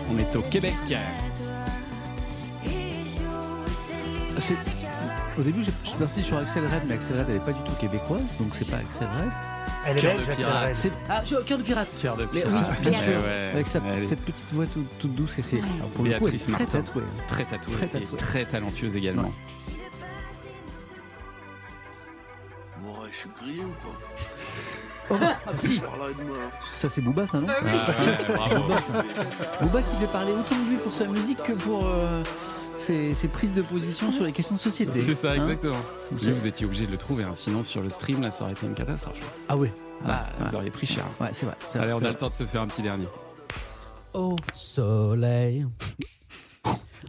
[0.10, 0.74] On est au Québec.
[4.40, 4.56] C'est-
[5.40, 7.54] Au début, j'ai- je suis parti sur Axel Red, mais Axel Red, elle n'est pas
[7.54, 9.30] du tout québécoise, donc c'est pas Axel Red.
[9.86, 10.68] Elle est belge, de Axel pirate.
[10.68, 10.76] Red.
[10.76, 11.98] C'est- Ah, je- Cœur de pirate.
[12.02, 12.66] Cœur de Mais pirate.
[12.84, 13.12] oui, bien sûr.
[13.22, 13.50] ouais.
[13.54, 16.36] Avec sa- cette petite voix tout- toute douce et c'est alors, pour le coup, elle
[16.36, 17.04] est Béatrice très tatouée.
[17.28, 17.76] Très tatouée.
[17.88, 19.32] Très et très talentueuse également.
[22.84, 23.94] Bon, je suis grillé ou quoi
[25.10, 25.82] Oh, ah, si,
[26.76, 28.62] ça c'est Booba, ça non Ah ouais, bravo.
[28.64, 28.94] Booba, ça.
[29.62, 32.24] Booba qui fait parler autant de lui pour sa musique que pour euh,
[32.74, 35.02] ses, ses prises de position sur les questions de société.
[35.02, 35.76] C'est ça, Hein exactement.
[36.22, 37.32] Lui, vous étiez obligé de le trouver, hein.
[37.34, 39.20] sinon sur le stream, là, ça aurait été une catastrophe.
[39.50, 39.74] Ah ouais.
[40.08, 40.48] Là, Ouais.
[40.48, 41.04] vous auriez pris cher.
[41.20, 41.56] Ouais, c'est vrai.
[41.76, 42.10] Allez, on a vrai.
[42.12, 43.08] le temps de se faire un petit dernier.
[44.14, 45.66] Au soleil.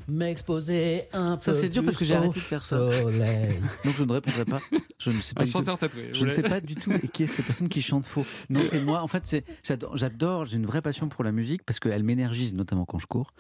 [0.09, 1.43] M'exposer un peu.
[1.43, 2.77] Ça c'est dur parce que j'ai arrêté au de faire ça.
[2.77, 3.61] Soleil.
[3.85, 4.61] Donc je ne répondrai pas.
[4.99, 5.43] Je ne sais pas.
[5.43, 6.11] Un du tout- chanteur tatoué.
[6.13, 8.25] Je ne sais pas du tout qui est cette personne qui chante faux.
[8.51, 9.03] Non, c'est moi.
[9.03, 12.55] En fait, c'est j'adore, j'adore, j'ai une vraie passion pour la musique parce qu'elle m'énergise,
[12.55, 13.33] notamment quand je cours.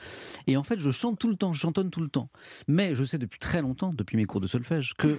[0.46, 2.30] Et en fait, je chante tout le temps, je chantonne tout le temps.
[2.68, 5.18] Mais je sais depuis très longtemps, depuis mes cours de solfège, que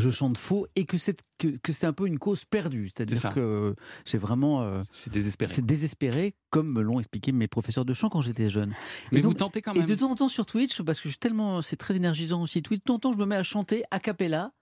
[0.00, 2.88] je chante faux et que c'est que, que c'est un peu une cause perdue.
[2.88, 3.74] C'est C'est-à-dire que
[4.04, 5.52] j'ai vraiment euh, C'est désespéré.
[5.52, 8.74] c'est désespéré, comme me l'ont expliqué mes professeurs de chant quand j'étais jeune.
[9.12, 9.86] Mais Et vous donc- tentez quand et même.
[9.86, 12.62] de temps en temps sur Twitch, parce que je suis tellement, c'est très énergisant aussi
[12.62, 14.52] Twitch, de temps en temps je me mets à chanter a cappella.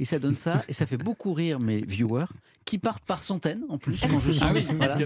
[0.00, 2.24] Et ça donne ça, et ça fait beaucoup rire mes viewers,
[2.64, 4.42] qui partent par centaines en plus quand je chante.
[4.48, 4.96] Ah oui, Voilà.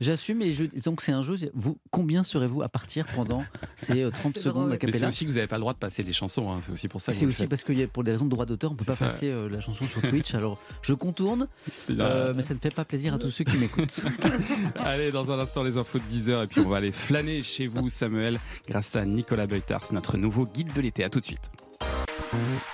[0.00, 1.36] J'assume, et je, donc c'est un jeu.
[1.54, 3.44] Vous, combien serez-vous à partir pendant
[3.74, 5.78] ces euh, 30 C'est secondes Mais c'est aussi que vous n'avez pas le droit de
[5.78, 6.60] passer des chansons, hein.
[6.62, 7.50] c'est aussi pour ça que C'est aussi faites.
[7.50, 9.06] parce qu'il y a pour des raisons de droit d'auteur, on peut C'est pas ça.
[9.06, 10.34] passer euh, la chanson sur Twitch.
[10.34, 11.48] Alors je contourne,
[11.90, 14.04] euh, mais ça ne fait pas plaisir à tous ceux qui m'écoutent.
[14.76, 17.66] Allez, dans un instant, les infos de 10h, et puis on va aller flâner chez
[17.66, 18.38] vous, Samuel,
[18.68, 21.02] grâce à Nicolas Beutars, notre nouveau guide de l'été.
[21.02, 21.50] À tout de suite.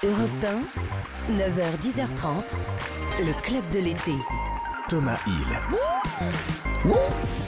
[0.04, 0.30] Europe
[1.28, 2.56] 1, 9h, 10h30,
[3.20, 4.12] le club de l'été.
[4.88, 6.92] Thomas Hill.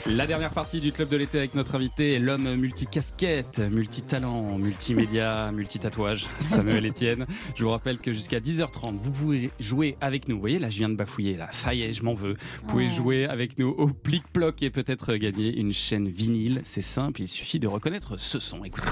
[0.05, 6.27] La dernière partie du club de l'été avec notre invité, l'homme multicasquette, multitalent, multimédia, multitatouage,
[6.39, 7.25] Samuel Etienne.
[7.55, 10.35] Je vous rappelle que jusqu'à 10h30, vous pouvez jouer avec nous.
[10.35, 11.47] Vous voyez, là, je viens de bafouiller, là.
[11.51, 12.37] Ça y est, je m'en veux.
[12.63, 12.95] Vous pouvez Oh.
[12.95, 16.61] jouer avec nous au plic-ploc et peut-être gagner une chaîne vinyle.
[16.63, 18.63] C'est simple, il suffit de reconnaître ce son.
[18.63, 18.87] Écoutez.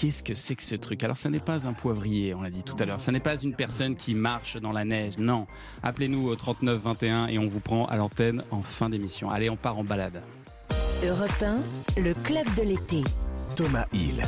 [0.00, 1.04] Qu'est-ce que c'est que ce truc?
[1.04, 3.02] Alors, ça n'est pas un poivrier, on l'a dit tout à l'heure.
[3.02, 5.18] Ça n'est pas une personne qui marche dans la neige.
[5.18, 5.46] Non.
[5.82, 9.28] Appelez-nous au 39 21 et on vous prend à l'antenne en fin d'émission.
[9.28, 10.22] Allez, on part en balade.
[11.06, 11.44] Europe
[11.98, 13.02] 1, le club de l'été.
[13.56, 14.24] Thomas Hill.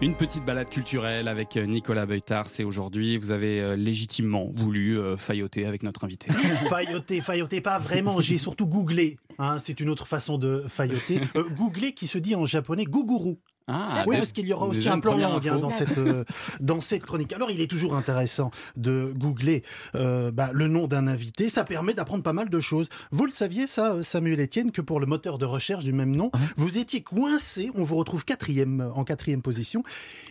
[0.00, 2.48] Une petite balade culturelle avec euh, Nicolas Beutars.
[2.58, 6.32] Et aujourd'hui, vous avez euh, légitimement voulu euh, failloter avec notre invité.
[6.68, 8.20] Failloter, failloter, pas vraiment.
[8.20, 9.16] J'ai surtout googlé.
[9.38, 11.20] hein, c'est une autre façon de failloter.
[11.36, 13.38] Euh, googler qui se dit en japonais guguru.
[13.66, 15.58] Ah, oui, parce qu'il y aura aussi un plan info.
[15.58, 16.24] dans, cette, euh,
[16.60, 17.32] dans cette chronique.
[17.32, 19.62] Alors, il est toujours intéressant de googler
[19.94, 21.48] euh, bah, le nom d'un invité.
[21.48, 22.88] Ça permet d'apprendre pas mal de choses.
[23.10, 26.14] Vous le saviez, ça, euh, Samuel Etienne, que pour le moteur de recherche du même
[26.14, 27.70] nom, vous étiez coincé.
[27.74, 29.82] On vous retrouve quatrième, en quatrième position.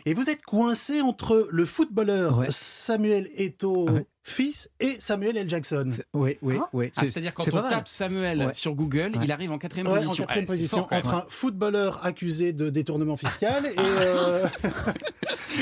[0.06, 2.48] Et vous êtes coincé entre le footballeur Ouais.
[2.50, 3.88] Samuel Eto'o.
[4.26, 5.50] Fils et Samuel L.
[5.50, 5.90] Jackson.
[6.14, 6.92] Oui, oui, oui.
[6.96, 8.54] Ah, C'est-à-dire quand c'est on tape Samuel Ouais.
[8.54, 9.24] sur Google, Ouais.
[9.26, 10.24] il arrive en quatrième Ouais, en position.
[10.24, 14.48] quatrième Ouais, c'est position, fort, entre un footballeur accusé de détournement fiscal et, euh,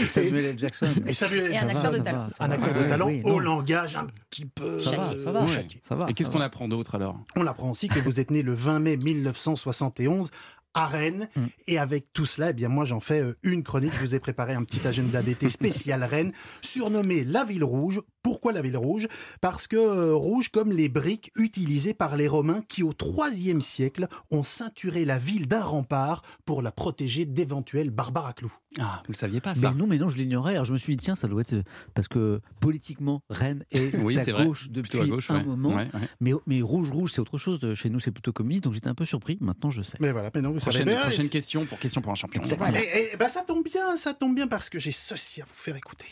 [0.05, 0.59] Samuel L.
[0.59, 0.93] Jackson.
[1.05, 1.69] et Samuel Et un L.
[1.75, 2.27] acteur de talent.
[2.39, 5.47] Un acteur de talent oui, au langage un petit peu Ça va, euh, ça va,
[5.47, 5.79] châtié.
[5.83, 6.09] ça va.
[6.09, 7.19] Et qu'est-ce qu'on apprend d'autre alors?
[7.35, 10.29] On apprend aussi que vous êtes né le 20 mai 1971
[10.73, 11.27] à Rennes.
[11.35, 11.41] Mm.
[11.67, 13.91] Et avec tout cela, eh bien moi j'en fais euh, une chronique.
[13.93, 16.31] Je vous ai préparé un petit agenda d'été spécial Rennes,
[16.61, 18.01] surnommé la ville rouge.
[18.23, 19.07] Pourquoi la ville rouge?
[19.41, 22.93] Parce que euh, rouge comme les briques utilisées par les Romains qui au
[23.33, 28.53] IIIe siècle ont ceinturé la ville d'un rempart pour la protéger d'éventuels barbares à clous.
[28.79, 30.53] Ah, vous le saviez pas Mais ça non, mais non, je l'ignorais.
[30.53, 31.63] Alors je me suis dit, tiens, ça doit être euh,
[31.93, 34.45] parce que politiquement, Rennes est Oui, à vrai.
[34.45, 35.43] gauche depuis à gauche, un ouais.
[35.43, 35.69] moment.
[35.69, 35.99] Ouais, ouais.
[36.21, 37.73] Mais, mais rouge, rouge, c'est autre chose.
[37.73, 38.63] Chez nous, c'est plutôt communiste.
[38.63, 39.37] Donc j'étais un peu surpris.
[39.41, 39.97] Maintenant, je sais.
[39.99, 40.97] Mais voilà, maintenant vous Prochaine, savez.
[40.99, 42.41] Prochaine c'est- question pour question pour un champion.
[42.43, 45.51] Et, et, bah, ça tombe bien, ça tombe bien parce que j'ai ceci à vous
[45.53, 46.05] faire écouter.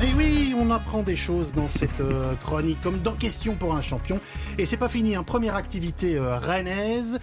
[0.00, 3.82] Et oui, on apprend des choses dans cette euh, chronique, comme dans Question pour un
[3.82, 4.20] champion.
[4.56, 5.24] Et c'est pas fini, hein.
[5.24, 7.18] première activité euh, rennaise.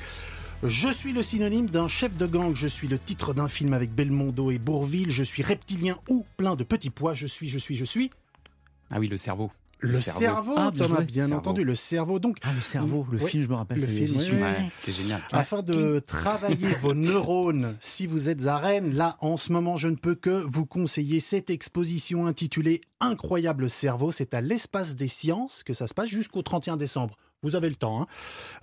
[0.61, 3.93] Je suis le synonyme d'un chef de gang, je suis le titre d'un film avec
[3.93, 7.75] Belmondo et Bourville, je suis reptilien ou plein de petits pois, je suis, je suis,
[7.75, 8.11] je suis.
[8.91, 9.51] Ah oui, le cerveau.
[9.79, 11.39] Le, cerveau, Ah, Thomas, bien Cerveau.
[11.39, 12.17] entendu, le cerveau.
[12.19, 13.79] Donc, Ah, le cerveau, le film, je me rappelle.
[13.81, 14.31] Le film, oui.
[14.41, 15.21] Ouais, c'était génial.
[15.31, 18.93] afin de travailler vos neurones si vous êtes à Rennes.
[18.95, 24.11] Là, en ce moment, je ne peux que vous conseiller cette exposition intitulée Incroyable cerveau.
[24.11, 27.17] C'est à l'espace des sciences que ça se passe jusqu'au 31 décembre.
[27.45, 28.01] Vous avez le temps.
[28.01, 28.07] hein.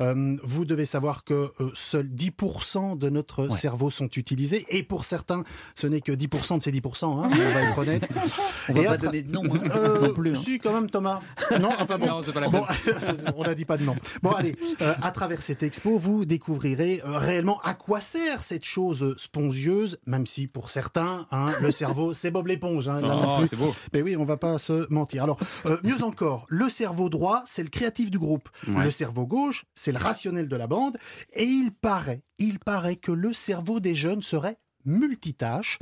[0.00, 4.64] Euh, vous devez savoir que euh, seuls 10% de notre cerveau sont utilisés.
[4.70, 8.08] Et pour certains, ce n'est que 10% de ces 10%, hein, on va être honnête.
[8.68, 10.34] On va Et pas après- donner de nom, hein, Euh, non plus, hein.
[10.36, 11.20] Si, quand même, Thomas.
[11.60, 12.06] Non, enfin bon.
[12.06, 12.64] Non, c'est pas la Bon,
[13.36, 13.96] on n'a dit pas de nom.
[14.22, 18.64] Bon, allez, euh, à travers cette expo, vous découvrirez euh, réellement à quoi sert cette
[18.64, 22.88] chose spongieuse, même si pour certains, hein, le cerveau, c'est Bob l'éponge.
[22.88, 23.48] hein, Oh, plus.
[23.48, 23.74] c'est beau.
[23.92, 25.24] Mais oui, on va pas se mentir.
[25.24, 28.48] Alors, euh, mieux encore, le cerveau droit, c'est le créatif du groupe.
[28.76, 28.84] Ouais.
[28.84, 30.98] Le cerveau gauche, c'est le rationnel de la bande.
[31.34, 35.78] Et il paraît, il paraît que le cerveau des jeunes serait multitâche.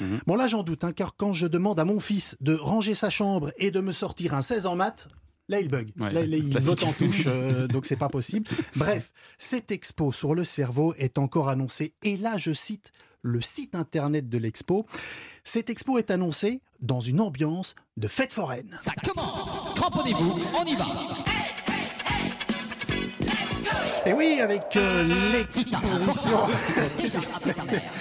[0.00, 0.20] Mhm.
[0.26, 3.10] Bon là j'en doute, hein, car quand je demande à mon fils de ranger sa
[3.10, 5.08] chambre et de me sortir un 16 en maths,
[5.48, 5.92] là il bug.
[5.98, 6.68] Ouais, là, là, il classique.
[6.68, 8.48] vote en touche, euh, donc c'est pas possible.
[8.76, 12.90] Bref, cette expo sur le cerveau est encore annoncée, et là je cite
[13.22, 14.86] le site internet de l'expo.
[15.44, 18.76] Cette expo est annoncée dans une ambiance de fête foraine.
[18.80, 20.86] Ça commence Cramponnez-vous, on y va
[24.06, 26.38] Et oui, avec euh, l'exposition.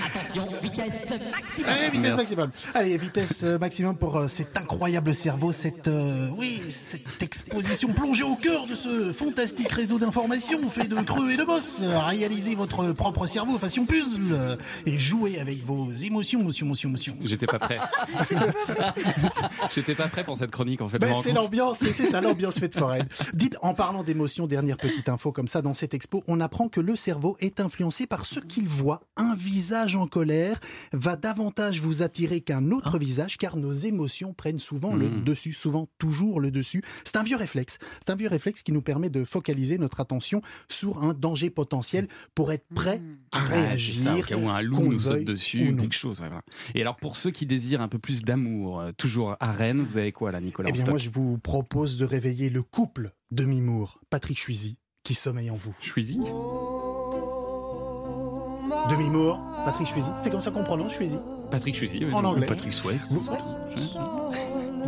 [0.06, 2.52] Attention, vitesse maximum Allez, vitesse maximum.
[2.74, 8.24] Allez, vitesse euh, maximum pour euh, cet incroyable cerveau, cette euh, oui, cette exposition plongée
[8.24, 11.82] au cœur de ce fantastique réseau d'informations fait de creux et de bosses.
[11.82, 17.18] Réalisez votre propre cerveau façon puzzle et jouez avec vos émotions, émotions, émotions, émotions.
[17.22, 17.78] J'étais pas prêt.
[19.70, 21.00] J'étais pas prêt pour cette chronique en fait.
[21.00, 23.08] Ben, c'est l'ambiance, c'est ça l'ambiance fête foraine.
[23.34, 26.80] Dites, en parlant d'émotions, dernière petite info comme ça, dans cette expo, on apprend que
[26.82, 29.02] le cerveau est influencé par ce qu'il voit.
[29.18, 30.60] Un visage en colère
[30.94, 35.24] va davantage vous attirer qu'un autre visage, car nos émotions prennent souvent le Mm.
[35.24, 36.84] dessus, souvent toujours le dessus.
[37.04, 37.78] C'est un vieux réflexe.
[38.06, 42.08] C'est un vieux réflexe qui nous permet de focaliser notre attention sur un danger potentiel
[42.36, 44.04] pour être prêt à Ouais, c'est réagir.
[44.04, 46.20] ça, au cas où un loup nous saute dessus, ou quelque chose.
[46.20, 46.44] ouais, voilà.
[46.76, 49.98] Et alors pour ceux qui désirent un peu plus d'amour, euh, toujours à Rennes, vous
[49.98, 53.12] avez quoi là, Nicolas Eh en bien, moi, je vous propose de réveiller le couple
[53.32, 55.74] de Mimour, Patrick Chuisy, qui sommeille en vous.
[55.82, 56.20] Chuisy
[58.90, 60.12] Demi-Moore, Patrick Chuisy.
[60.22, 61.20] C'est comme ça qu'on prononce Chuisy.
[61.52, 62.46] Patrick oui, En anglais.
[62.46, 63.08] Patrick Swayze.
[63.10, 63.22] Vous,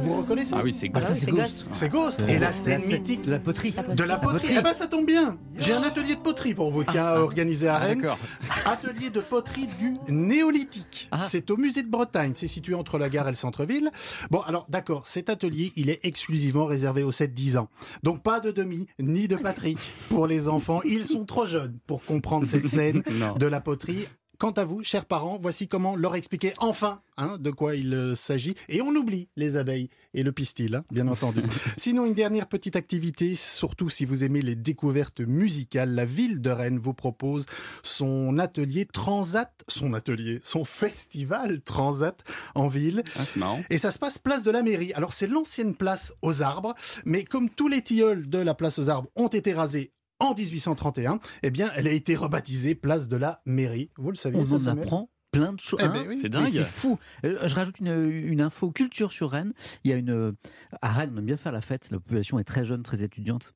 [0.03, 1.15] vous reconnaissez Ah oui, c'est Ah, Ghost.
[1.17, 1.69] c'est Ghost.
[1.73, 2.23] C'est Ghost.
[2.27, 3.23] Et la scène mythique.
[3.23, 3.73] De la poterie.
[3.95, 4.55] De la poterie.
[4.57, 5.37] Eh ben, ça tombe bien.
[5.57, 8.01] J'ai un atelier de poterie pour vous, tiens, organisé à Ah, Rennes.
[8.01, 8.17] d'accord.
[8.65, 11.09] Atelier de poterie du néolithique.
[11.21, 12.31] C'est au musée de Bretagne.
[12.35, 13.89] C'est situé entre la gare et le centre-ville.
[14.29, 17.69] Bon, alors, d'accord, cet atelier, il est exclusivement réservé aux 7-10 ans.
[18.03, 19.77] Donc, pas de demi, ni de Patrick.
[20.09, 23.35] Pour les enfants, ils sont trop jeunes pour comprendre cette scène Non.
[23.35, 24.07] de la poterie.
[24.41, 28.15] Quant à vous, chers parents, voici comment leur expliquer enfin hein, de quoi il euh,
[28.15, 28.55] s'agit.
[28.69, 31.43] Et on oublie les abeilles et le pistil, hein, bien entendu.
[31.77, 36.49] Sinon, une dernière petite activité, surtout si vous aimez les découvertes musicales, la ville de
[36.49, 37.45] Rennes vous propose
[37.83, 42.23] son atelier Transat, son atelier, son festival Transat
[42.55, 43.03] en ville.
[43.17, 43.61] Ah, c'est marrant.
[43.69, 44.91] Et ça se passe place de la mairie.
[44.93, 46.73] Alors c'est l'ancienne place aux arbres,
[47.05, 51.19] mais comme tous les tilleuls de la place aux arbres ont été rasés en 1831,
[51.43, 53.89] eh bien elle a été rebaptisée place de la mairie.
[53.97, 55.79] Vous le saviez On ça, en Samuel apprend plein de choses.
[55.81, 55.91] Eh hein.
[55.93, 56.17] ben oui.
[56.17, 56.49] C'est dingue.
[56.51, 56.99] C'est fou.
[57.25, 59.53] Euh, Je rajoute une, une info culture sur Rennes.
[59.83, 60.35] Il y a une
[60.81, 61.89] à Rennes, on aime bien faire la fête.
[61.91, 63.53] La population est très jeune, très étudiante.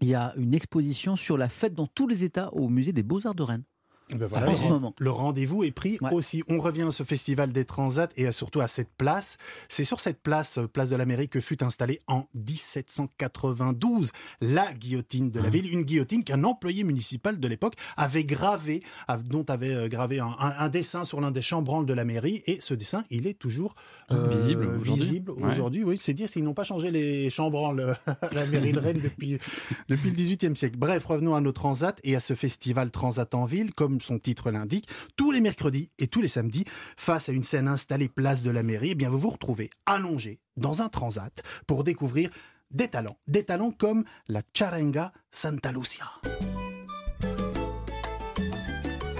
[0.00, 3.02] Il y a une exposition sur la fête dans tous les États au musée des
[3.02, 3.64] Beaux Arts de Rennes.
[4.12, 4.94] Eh ben voilà, en le ce ren- moment.
[4.98, 6.42] Le rendez-vous est pris aussi.
[6.48, 9.36] On revient à ce festival des Transats et surtout à cette place.
[9.68, 14.72] C'est sur cette place, euh, place de la mairie, que fut installée en 1792 la
[14.74, 15.38] guillotine Ah.
[15.38, 15.72] de la ville.
[15.72, 20.34] Une guillotine qu'un employé municipal de l'époque avait gravé, av- dont avait euh, gravé un,
[20.38, 22.42] un- un dessin sur l'un des chambranles de la mairie.
[22.46, 23.74] Et ce dessin, il est toujours
[24.10, 25.82] euh, Visible aujourd'hui.
[25.82, 25.90] Ouais.
[25.92, 29.38] Oui, c'est dire s'ils n'ont pas changé les chambranles à la mairie de Rennes depuis,
[29.88, 30.76] depuis le XVIIIe siècle.
[30.78, 34.50] Bref, revenons à nos transats et à ce festival Transat en ville, comme son titre
[34.50, 36.64] l'indique, tous les mercredis et tous les samedis,
[36.96, 40.40] face à une scène installée place de la mairie, eh bien vous vous retrouvez allongé
[40.56, 42.30] dans un transat pour découvrir
[42.70, 46.10] des talents, des talents comme la charenga Santa Lucia.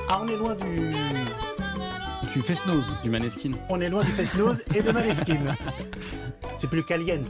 [0.08, 1.25] Ah, on est loin du.
[2.36, 2.92] Tu fais snooze.
[3.02, 3.52] Du Maneskin.
[3.70, 5.38] On est loin du Fesnose et de Maneskin.
[6.58, 7.20] C'est plus caliente.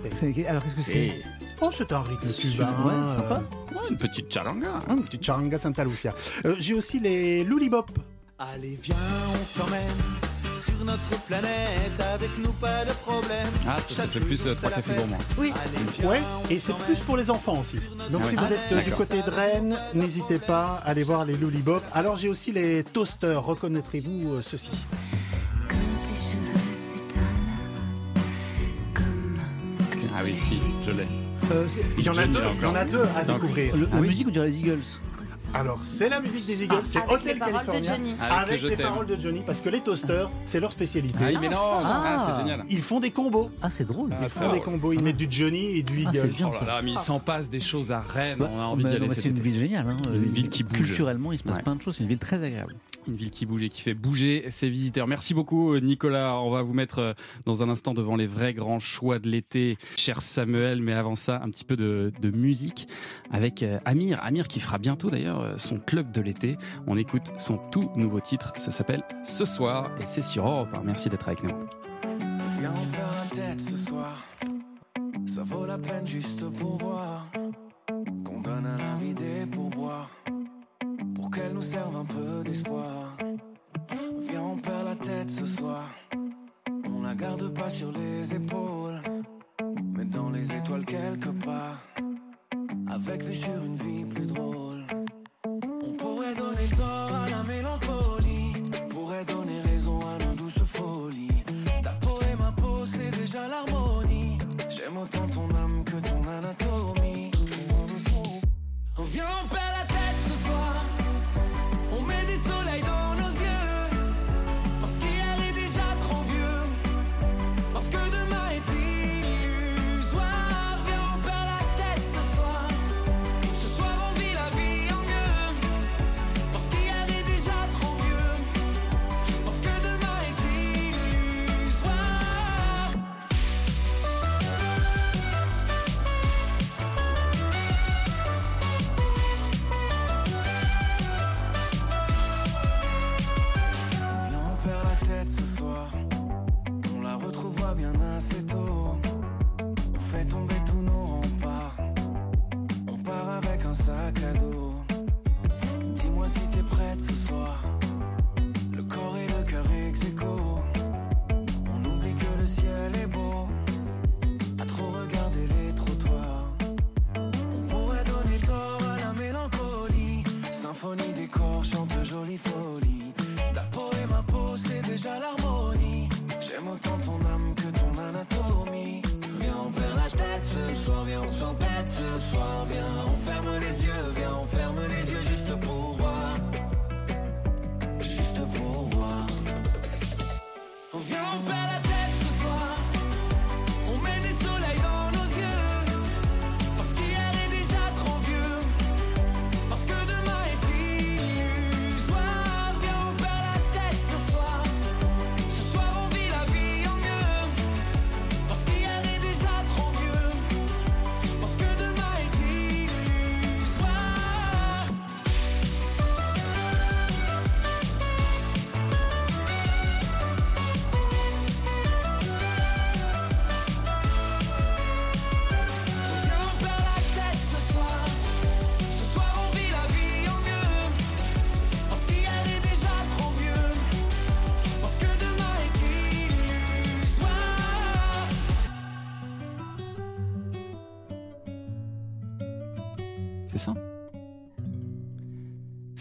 [0.48, 1.22] Alors qu'est-ce que c'est Et
[1.60, 2.68] Oh, c'est un rythme cubain.
[2.84, 3.42] Ouais, sympa.
[3.72, 4.80] ouais, une petite charanga.
[4.88, 6.12] Un petit charanga Santa Lucia.
[6.44, 7.86] Euh, J'ai aussi les Loulibop.
[8.38, 8.96] Allez, viens,
[9.32, 9.80] on t'emmène
[10.96, 12.00] notre planète.
[12.14, 13.48] Avec nous, pas de problème.
[13.66, 15.18] Ah, ça, ça fait plus euh, trois cafés gourmands.
[15.38, 15.52] Oui.
[16.04, 17.78] Ouais, et c'est plus pour les enfants aussi.
[18.10, 18.98] Donc Ah si vous êtes euh, du D'accord.
[18.98, 21.82] côté de Rennes, n'hésitez pas à aller voir les Loulibop.
[21.92, 23.42] Alors j'ai aussi les toasters.
[23.44, 24.70] Reconnaîtrez-vous euh, ceci
[30.18, 31.06] Ah oui, si, je l'ai.
[31.52, 31.66] Euh,
[31.98, 33.74] Il y en a deux, il y en a deux à C'est découvrir.
[33.92, 34.08] La Oui.
[34.08, 34.80] musique, on dirait les Eagles.
[35.58, 37.94] Alors, c'est la musique des Eagles, Ah, c'est avec les Hotel paroles de California.
[37.94, 38.14] Johnny.
[38.20, 41.18] Avec les paroles de Johnny, parce que les toasters, c'est leur spécialité.
[41.24, 41.84] Ah, ils mélangent.
[41.86, 42.62] Ah, c'est génial.
[42.68, 43.50] Ils font des combos.
[43.62, 44.10] Ah, c'est drôle.
[44.22, 46.18] Ils font des combos, ils mettent du Johnny et du Ah, Eagle.
[46.20, 46.64] c'est bien Oh là ça.
[46.66, 48.38] là, mais il s'en passe des choses à Rennes.
[48.38, 49.00] Bah, on a envie d'y aller.
[49.00, 49.86] non, mais cet c'est une ville géniale.
[49.88, 49.96] hein.
[50.12, 50.76] Une ville qui bouge.
[50.78, 51.62] Culturellement, il se passe Ouais.
[51.62, 51.96] plein de choses.
[51.96, 52.74] C'est une ville très agréable.
[53.08, 55.06] Une ville qui bouge et qui fait bouger ses visiteurs.
[55.06, 56.40] Merci beaucoup euh, Nicolas.
[56.40, 57.12] On va vous mettre euh,
[57.44, 60.80] dans un instant devant les vrais grands choix de l'été, cher Samuel.
[60.80, 62.88] Mais avant ça, un petit peu de, musique
[63.30, 64.18] avec euh, Amir.
[64.22, 66.56] Amir qui fera bientôt d'ailleurs son club de l'été.
[66.86, 68.52] On écoute son tout nouveau titre.
[68.58, 70.82] Ça s'appelle Ce soir et c'est sur Europe 1.
[70.82, 71.54] Merci d'être avec nous.
[72.60, 72.72] La
[73.30, 74.24] tête ce soir.
[75.26, 77.26] Ça vaut la peine juste pour voir
[81.66, 83.16] pour qu'elle nous serve un peu d'espoir.
[84.20, 85.84] Viens, on perd la tête ce soir.
[86.84, 89.00] On la garde pas sur les épaules,
[89.96, 91.82] mais dans les étoiles quelque part.
[92.88, 94.86] Avec vue sur une vie plus drôle.
[95.44, 97.25] On pourrait donner tort à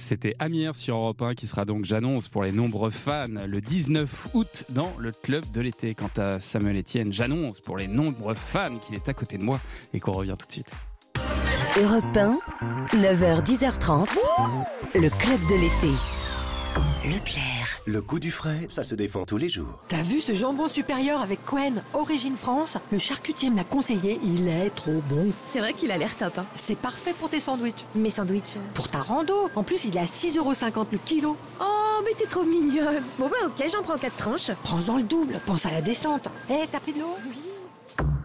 [0.06, 4.28] C'était Amir sur Europe 1 qui sera donc, j'annonce, pour les nombreux fans, le 19
[4.36, 5.96] août dans le club de l'été.
[5.96, 9.60] Quant à Samuel Etienne, j'annonce pour les nombreux fans qu'il est à côté de moi
[9.96, 10.70] et qu'on revient tout de suite.
[11.82, 12.40] Europe 1,
[12.94, 14.08] 9h, 10h30,
[14.94, 16.15] le club de l'été.
[17.12, 17.82] Leclerc.
[17.86, 19.80] Le goût du frais, ça se défend tous les jours.
[19.90, 22.78] T'as vu ce jambon supérieur avec Quen, origine France?
[22.92, 25.28] Le charcutier me l'a conseillé, il est trop bon.
[25.46, 26.40] C'est vrai qu'il a l'air top.
[26.40, 26.48] Hein.
[26.56, 27.86] C'est parfait pour tes sandwichs.
[27.94, 28.58] Mes sandwichs.
[28.74, 29.52] Pour ta rando.
[29.56, 31.38] En plus, il est à 6,50€ le kilo.
[31.62, 33.04] Oh, mais t'es trop mignonne.
[33.20, 34.52] Bon bah ok, j'en prends quatre tranches.
[34.64, 36.28] Prends-en le double, pense à la descente.
[36.50, 37.16] Eh, t'as pris de l'eau?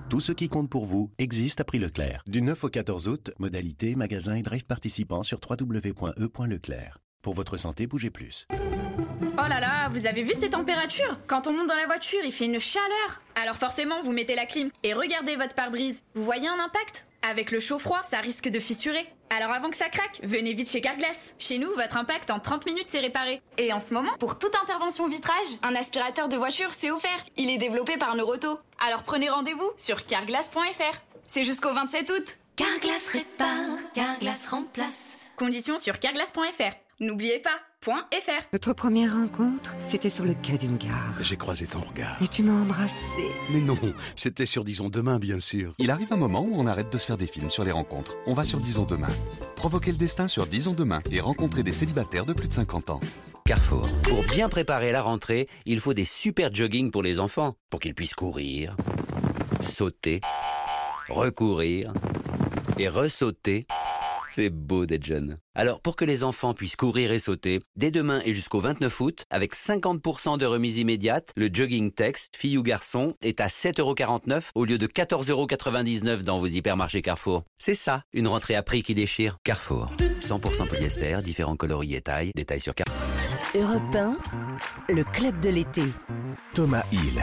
[0.08, 2.22] Tout ce qui compte pour vous existe à prix Leclerc.
[2.26, 6.98] Du 9 au 14 août, modalité, magasin et drive participants sur www.e.leclerc.
[7.22, 8.46] Pour votre santé, bougez plus.
[8.50, 11.18] Oh là là, vous avez vu ces températures?
[11.26, 13.22] Quand on monte dans la voiture, il fait une chaleur.
[13.34, 16.02] Alors forcément, vous mettez la clim et regardez votre pare-brise.
[16.14, 17.06] Vous voyez un impact?
[17.22, 19.06] Avec le chaud-froid, ça risque de fissurer.
[19.28, 21.34] Alors avant que ça craque, venez vite chez Carglass.
[21.38, 23.42] Chez nous, votre impact en 30 minutes c'est réparé.
[23.58, 27.24] Et en ce moment, pour toute intervention vitrage, un aspirateur de voiture c'est offert.
[27.36, 28.58] Il est développé par Neuroto.
[28.84, 31.00] Alors prenez rendez-vous sur carglass.fr.
[31.28, 32.38] C'est jusqu'au 27 août.
[32.56, 35.30] Carglass répare, Carglass remplace.
[35.36, 36.74] Conditions sur carglass.fr.
[37.02, 38.44] N'oubliez pas, point .fr.
[38.52, 41.14] Notre première rencontre, c'était sur le quai d'une gare.
[41.22, 42.22] J'ai croisé ton regard.
[42.22, 43.22] Et tu m'as embrassé.
[43.50, 43.78] Mais non,
[44.16, 45.72] c'était sur Disons Demain, bien sûr.
[45.78, 48.18] Il arrive un moment où on arrête de se faire des films sur les rencontres.
[48.26, 49.08] On va sur Disons Demain.
[49.56, 53.00] Provoquer le destin sur Disons Demain et rencontrer des célibataires de plus de 50 ans.
[53.46, 53.88] Carrefour.
[54.02, 57.94] Pour bien préparer la rentrée, il faut des super jogging pour les enfants, pour qu'ils
[57.94, 58.76] puissent courir,
[59.62, 60.20] sauter,
[61.08, 61.94] recourir
[62.76, 63.66] et ressauter.
[64.30, 65.38] C'est beau d'être jeune.
[65.54, 69.24] Alors, pour que les enfants puissent courir et sauter, dès demain et jusqu'au 29 août,
[69.30, 74.64] avec 50% de remise immédiate, le jogging Tex, fille ou garçon, est à 7,49€ au
[74.64, 77.44] lieu de 14,99€ dans vos hypermarchés Carrefour.
[77.58, 79.38] C'est ça, une rentrée à prix qui déchire.
[79.44, 79.90] Carrefour.
[80.20, 82.30] 100% polyester, différents coloris et tailles.
[82.34, 83.00] Détails sur Carrefour.
[83.54, 85.82] Europe 1, le club de l'été.
[86.54, 87.20] Thomas Hill.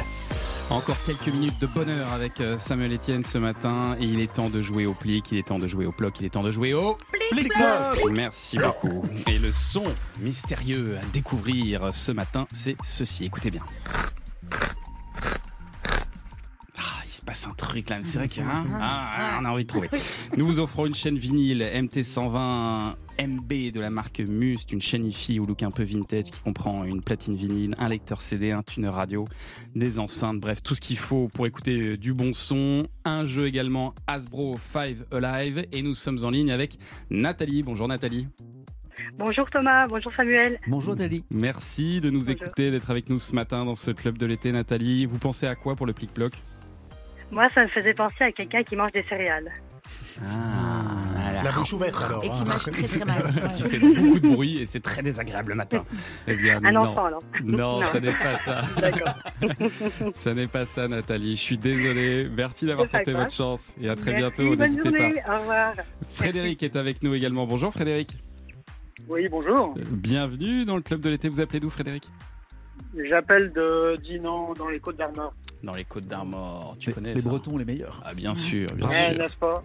[0.70, 4.50] Encore quelques minutes de bonheur avec euh, Samuel Etienne ce matin et il est temps
[4.50, 6.52] de jouer au plic, il est temps de jouer au ploc, il est temps de
[6.52, 6.98] jouer au
[7.32, 8.12] Plic-ploc.
[8.12, 9.06] Merci beaucoup.
[9.28, 9.84] Et le son
[10.20, 13.24] mystérieux à découvrir ce matin, c'est ceci.
[13.24, 13.64] Écoutez bien.
[16.78, 19.90] Ah, il se passe un truc là, c'est vrai qu'on a envie de trouver.
[20.36, 25.40] Nous vous offrons une chaîne vinyle MT120 MB de la marque Must, une chaîne hi-fi
[25.40, 28.90] au look un peu vintage qui comprend une platine vinyle, un lecteur CD, un tuner
[28.90, 29.26] radio,
[29.76, 32.88] des enceintes, bref, tout ce qu'il faut pour écouter euh, du bon son.
[33.06, 36.78] Un jeu également Hasbro 5 Alive et nous sommes en ligne avec
[37.10, 37.64] Nathalie.
[37.64, 38.28] Bonjour Nathalie.
[39.18, 40.60] Bonjour Thomas, bonjour Samuel.
[40.68, 41.24] Bonjour Nathalie.
[41.32, 42.44] Merci de nous Bonjour.
[42.44, 45.06] écouter, d'être avec nous ce matin dans ce club de l'été Nathalie.
[45.06, 46.34] Vous pensez à quoi pour le plic-ploc
[47.32, 49.52] Moi, ça me faisait penser à quelqu'un qui mange des céréales.
[50.24, 52.24] Ah, La bouche ouverte alors.
[52.24, 52.46] Et qui hein.
[52.46, 53.52] mâche très très mal.
[53.56, 55.86] qui fait beaucoup de bruit et c'est très désagréable le matin.
[56.28, 56.82] Eh bien, Un non.
[56.82, 57.22] enfant, alors.
[57.44, 57.84] Non, Non.
[57.84, 58.62] ça n'est pas ça.
[58.80, 59.14] D'accord.
[60.16, 61.36] ça n'est pas ça, Nathalie.
[61.36, 62.28] Je suis désolé.
[62.36, 64.56] Merci d'avoir tenté votre chance et à très Merci, bientôt.
[64.56, 64.92] bonne N'hésitez
[65.24, 65.36] pas.
[65.36, 65.74] Au revoir.
[66.10, 67.46] Frédéric est avec nous également.
[67.46, 68.18] Bonjour Frédéric.
[69.08, 69.76] Oui, bonjour.
[69.92, 71.30] Bienvenue dans le club de l'été.
[71.30, 72.10] Vous appelez d'où Frédéric?
[73.08, 75.34] J'appelle de Dinan dans les Côtes d'Armor.
[75.64, 76.76] Dans les Côtes d'Armor.
[76.80, 78.02] Tu Les- connais les ça Bretons les meilleurs.
[78.06, 79.18] Ah bien sûr, bien Eh, sûr.
[79.18, 79.64] n'est-ce pas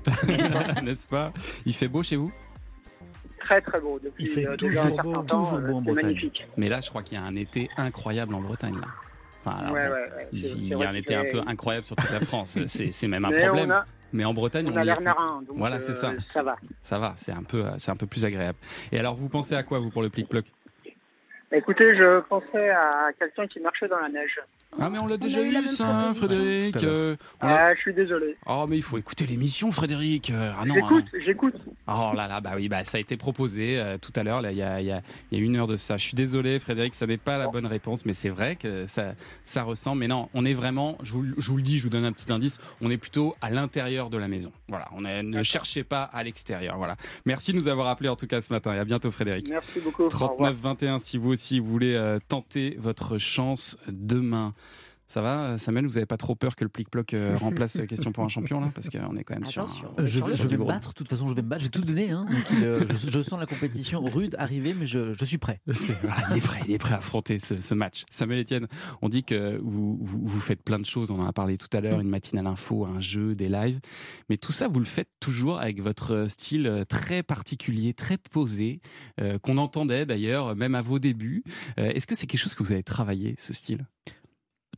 [0.82, 1.32] N'est-ce pas?
[1.66, 2.32] Il fait beau chez vous?
[3.40, 5.24] Très très beau depuis Il fait euh, déjà toujours beau, temps.
[5.42, 6.06] toujours euh, beau en c'est Bretagne.
[6.06, 6.46] magnifique.
[6.56, 8.74] Mais là, je crois qu'il y a un été incroyable en Bretagne.
[8.80, 8.86] Là.
[9.44, 11.96] Enfin, alors, Ouais, bon, ouais, ouais, il y a un été un peu incroyable sur
[11.96, 12.56] toute la France.
[12.68, 13.70] C'est c'est même un Mais problème.
[13.72, 13.84] a-
[14.14, 15.00] Mais en Bretagne, On on, a l'air
[15.46, 16.12] donc Voilà, euh, c'est ça.
[16.32, 16.56] Ça va.
[16.82, 18.58] Ça va, c'est un peu, euh, c'est un peu plus agréable.
[18.92, 20.44] Et alors, vous pensez à quoi vous pour le plic-ploc
[21.54, 24.40] Écoutez, je pensais à quelqu'un qui marchait dans la neige.
[24.80, 26.26] Ah mais on l'a déjà eu ça, proposition.
[26.26, 26.82] Frédéric.
[26.84, 28.36] Euh, Ah, je suis désolé.
[28.46, 30.30] Oh mais il faut écouter l'émission, Frédéric.
[30.30, 30.74] Euh, Ah non.
[30.74, 31.20] J'écoute, non.
[31.26, 31.54] j'écoute.
[31.88, 34.50] Oh là là, bah oui, bah ça a été proposé euh, tout à l'heure, là,
[34.50, 35.98] il y a, il y, a, y a une heure de ça.
[35.98, 39.12] Je suis désolé, Frédéric, ça n'est pas la bonne réponse, mais c'est vrai que ça,
[39.44, 40.00] ça ressemble.
[40.00, 42.12] Mais non, on est vraiment, je vous, je vous le dis, je vous donne un
[42.12, 44.52] petit indice, on est plutôt à l'intérieur de la maison.
[44.68, 46.78] Voilà, on est- ne cherchez pas à l'extérieur.
[46.78, 46.96] Voilà.
[47.26, 49.48] Merci de nous avoir appelé en tout cas ce matin et à bientôt, Frédéric.
[49.50, 50.04] Merci beaucoup.
[50.04, 50.30] Au revoir.
[50.36, 54.54] 39 21 si vous aussi voulez euh, tenter votre chance demain.
[55.06, 58.12] Ça va, Samuel, vous n'avez pas trop peur que le plic-ploc euh, remplace euh, Question
[58.12, 58.70] pour un champion là?
[58.74, 59.62] Parce qu'on est quand même sur.
[59.62, 59.88] Attention.
[59.98, 61.68] un- Euh, je, je vais me battre, de toute façon je vais me battre, j'ai
[61.68, 62.10] tout donné.
[62.10, 65.60] Hein, donc, euh, je, je sens la compétition rude arriver, mais je, je suis prêt.
[65.66, 68.04] Voilà, il est prêt, il est prêt à affronter ce, ce match.
[68.10, 68.66] Samuel Etienne,
[69.02, 71.68] on dit que vous, vous, vous faites plein de choses, on en a parlé tout
[71.76, 73.80] à l'heure, une matinale info, un jeu, des lives,
[74.30, 78.80] mais tout ça, vous le faites toujours avec votre style très particulier, très posé,
[79.20, 81.44] euh, qu'on entendait d'ailleurs même à vos débuts.
[81.78, 83.86] Euh, Est-ce que c'est quelque chose que vous avez travaillé, ce style?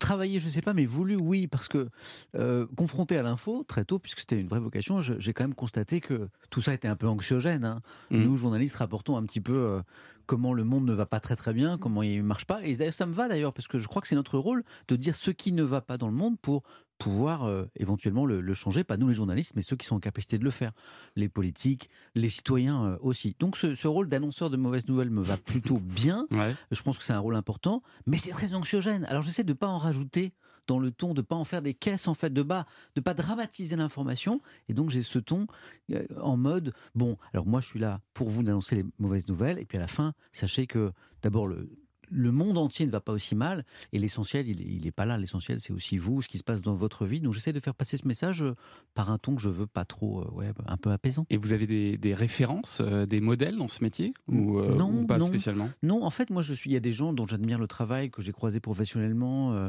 [0.01, 1.89] Travailler, je sais pas, mais voulu, oui, parce que
[2.35, 6.01] euh, confronté à l'info très tôt, puisque c'était une vraie vocation, j'ai quand même constaté
[6.01, 7.65] que tout ça était un peu anxiogène.
[7.65, 7.81] hein.
[8.11, 8.25] Mhm.
[8.25, 9.83] Nous, journalistes, rapportons un petit peu euh,
[10.27, 12.65] comment le monde ne va pas très très bien, comment il marche pas.
[12.65, 14.97] Et d'ailleurs, ça me va d'ailleurs, parce que je crois que c'est notre rôle de
[14.97, 16.65] dire ce qui ne va pas dans le monde pour
[16.99, 20.01] pouvoir euh, éventuellement le, le changer, pas nous les journalistes, mais ceux qui sont en
[20.01, 20.73] capacité de le faire,
[21.17, 23.37] les politiques, les citoyens euh, aussi.
[23.39, 26.27] Donc ce, ce rôle d'annonceur de mauvaises nouvelles me va plutôt bien.
[26.31, 26.55] Ouais.
[26.71, 29.05] Je pense que c'est un rôle important, mais c'est très anxiogène.
[29.07, 30.33] Alors j'essaie de pas en rajouter
[30.67, 33.15] dans le ton, de pas en faire des caisses en fait de bas, de pas
[33.15, 34.41] dramatiser l'information.
[34.69, 35.47] Et donc j'ai ce ton
[35.93, 37.19] euh, en mode bon.
[37.33, 39.89] Alors moi je suis là pour vous d'annoncer les mauvaises nouvelles, et puis à la
[39.89, 40.93] fin, sachez que
[41.23, 41.69] d'abord le
[42.17, 45.05] le monde entier ne va pas aussi mal et l'essentiel il, est- il est pas
[45.05, 47.59] là l'essentiel c'est aussi vous ce qui se passe dans votre vie donc j'essaie de
[47.61, 48.55] faire passer ce message euh,
[48.95, 51.53] par un ton que je veux pas trop euh, ouais un peu apaisant Et vous
[51.53, 55.19] avez des, des références, euh, des modèles dans ce métier ou, euh, non, ou pas
[55.19, 55.27] non.
[55.27, 55.69] spécialement?
[55.83, 56.71] Non, en fait, moi, je suis.
[56.71, 59.53] Il y a des gens dont j'admire le travail, que j'ai croisé professionnellement.
[59.55, 59.69] euh,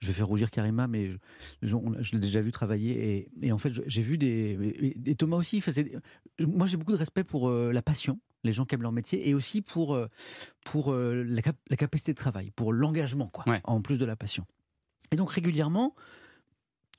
[0.00, 1.16] je vais faire rougir Karima, mais je,
[1.62, 3.16] je- on- je l'ai déjà vu travailler.
[3.16, 4.58] Et, et en fait, j'ai vu des.
[5.06, 5.62] Et, et Thomas aussi.
[6.40, 9.34] moi, j'ai beaucoup de respect pour la passion, les gens qui aiment leur métier, et
[9.34, 10.08] aussi pour, euh,
[10.64, 14.16] pour euh, la, cap- la capacité de travail, pour l'engagement, quoi, en plus de la
[14.16, 14.46] passion.
[15.12, 15.94] Et donc, régulièrement,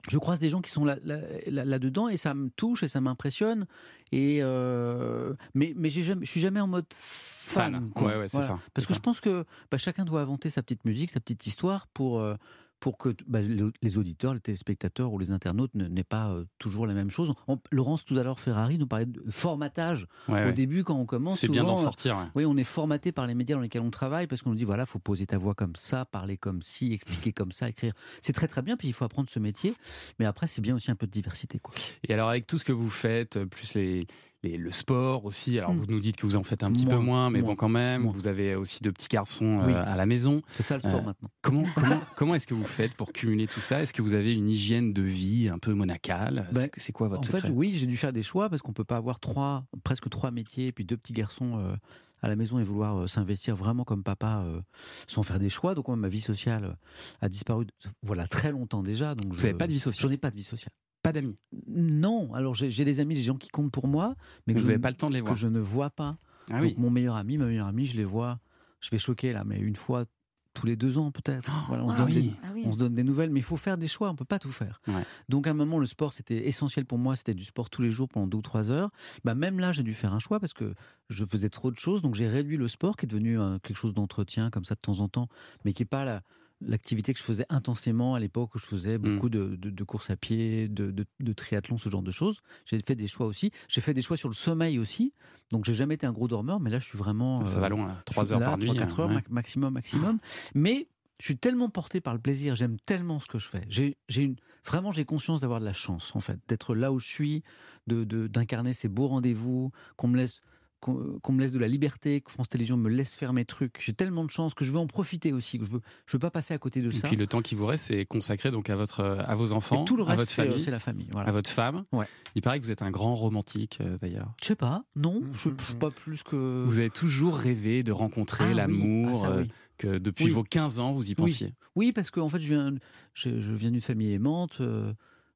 [0.10, 2.88] je croise des gens qui sont là, là, là- là-dedans et ça me touche et
[2.88, 3.66] ça m'impressionne.
[4.14, 7.74] Et euh, mais mais jamais, je suis jamais en mode fan.
[7.74, 7.90] Fan.
[7.92, 8.08] quoi.
[8.08, 8.98] Ouais, ouais, c'est ça, Parce que ça.
[8.98, 12.36] je pense que bah, chacun doit inventer sa petite musique, sa petite histoire pour euh,
[12.80, 16.86] pour que bah, le- les auditeurs, les téléspectateurs ou les internautes n'aient pas euh, toujours
[16.86, 17.34] la même chose.
[17.48, 20.54] On- Laurence tout à l'heure Ferrari nous parlait de formatage Ouais, au ouais.
[20.54, 21.40] début quand on commence.
[21.40, 22.26] C'est bien d'en euh, sortir, ouais.
[22.36, 24.64] oui, on est formaté par les médias dans lesquels on travaille parce qu'on nous dit
[24.66, 27.94] voilà, faut poser ta voix comme ça, parler comme ci, expliquer comme ça, écrire.
[28.22, 29.74] C'est très très bien, puis il faut apprendre ce métier.
[30.20, 31.74] Mais après, c'est bien aussi un peu de diversité, quoi.
[32.08, 34.06] Et alors, avec tout ce que vous faites, euh, plus les,
[34.48, 36.98] les- le sport aussi, alors vous nous dites que vous en faites un petit peu
[36.98, 40.06] Moins, mais moins, bon, quand même, vous avez aussi deux petits garçons euh, à la
[40.06, 40.42] maison.
[40.54, 41.30] C'est ça le sport Euh, maintenant.
[41.42, 43.82] Comment, comment, comment est-ce que vous faites pour cumuler tout ça?
[43.82, 46.48] Est-ce que vous avez une hygiène de vie un peu monacale?
[46.54, 47.52] Ben, C'est- quoi votre En fait, secret?
[47.54, 50.68] oui, j'ai dû faire des choix parce qu'on peut pas avoir trois, presque trois métiers,
[50.68, 51.76] et puis deux petits garçons euh,
[52.24, 54.60] à la maison et vouloir euh, s'investir vraiment comme papa euh,
[55.08, 55.76] sans faire des choix.
[55.76, 56.78] Donc, moi, ma vie sociale
[57.22, 57.68] a disparu,
[58.02, 59.14] voilà, très longtemps déjà.
[59.14, 60.02] Donc, Vous n'avez pas de vie sociale?
[60.10, 60.74] J'en ai pas de vie sociale.
[61.04, 61.38] Pas d'amis
[61.68, 62.34] Non.
[62.34, 64.78] Alors, j'ai des amis, des gens qui comptent pour moi, mais que Vous je n'avez
[64.80, 65.34] ne- pas le temps de les voir.
[65.34, 66.18] que je ne vois pas.
[66.50, 66.76] Ah Donc, oui.
[66.78, 68.40] mon meilleur ami, ma meilleure amie, je les vois.
[68.80, 70.06] Je vais choquer là, mais une fois
[70.54, 71.52] tous les deux ans peut-être.
[71.68, 72.14] Voilà, on, se ah donne oui.
[72.14, 72.64] des, Ah oui.
[72.66, 74.52] on se donne des nouvelles, mais il faut faire des choix, on peut pas tout
[74.52, 74.82] faire.
[75.30, 77.92] Donc à un moment, le sport, c'était essentiel pour moi, c'était du sport tous les
[77.92, 78.90] jours pendant deux ou trois heures.
[79.24, 80.74] Bah, même là, j'ai dû faire un choix parce que
[81.10, 83.76] je faisais trop de choses, donc j'ai réduit le sport qui est devenu euh, quelque
[83.78, 85.28] chose d'entretien comme ça de temps en temps,
[85.64, 86.24] mais qui n'est pas la-
[86.62, 90.10] l'activité que je faisais intensément à l'époque où je faisais beaucoup de, de- de courses
[90.10, 92.42] à pied, de, de, triathlon, ce genre de choses.
[92.66, 93.52] J'ai fait des choix aussi.
[93.68, 95.14] J'ai fait des choix sur le sommeil aussi.
[95.52, 97.46] Donc j'ai jamais été un gros dormeur, mais là je suis vraiment.
[97.46, 99.14] Ça va loin, je suis Trois heures là, par nuit, 3-4 heures ouais.
[99.16, 100.20] ma- maximum, maximum.
[100.56, 100.88] Mais
[101.20, 103.66] je suis tellement porté par le plaisir, j'aime tellement ce que je fais.
[103.70, 104.36] J'ai une,
[104.66, 107.44] vraiment, j'ai conscience d'avoir de la chance, en fait, d'être là où je suis,
[107.88, 110.42] de- d'incarner ces beaux rendez-vous, qu'on me laisse
[110.80, 113.82] qu'on me laisse de la liberté, que France Télévisions me laisse faire mes trucs.
[113.84, 116.20] J'ai tellement de chance que je veux en profiter aussi, que je veux, je veux
[116.20, 117.08] pas passer à côté de Et ça.
[117.08, 119.86] puis le temps qui vous reste, c'est consacré donc à votre, à vos enfants, Et
[119.86, 121.30] tout le à votre c'est- famille, c'est la famille, voilà.
[121.30, 121.84] à votre femme.
[121.92, 122.06] Ouais.
[122.36, 124.32] Il paraît que vous êtes un grand romantique euh, d'ailleurs.
[124.42, 126.64] Je sais pas, non, je je- pas plus que.
[126.68, 129.52] Vous avez toujours rêvé de rencontrer Ah oui, l'amour, ah euh, oui.
[129.78, 130.32] que depuis Oui.
[130.32, 131.54] vos 15 ans vous y pensiez.
[131.76, 132.74] Oui, parce qu'en fait, je viens,
[133.14, 134.58] je, je viens d'une famille aimante.
[134.62, 134.94] euh,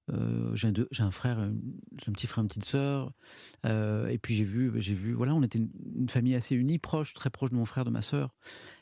[0.09, 1.39] euh, j'ai un, deux- j'ai un frère,
[2.01, 3.13] j'ai un petit frère, une petite sœur.
[3.65, 6.79] euh, et puis j'ai vu, j'ai vu, voilà, on était une, une famille assez unie,
[6.79, 8.33] proche, très proche de mon frère, de ma sœur.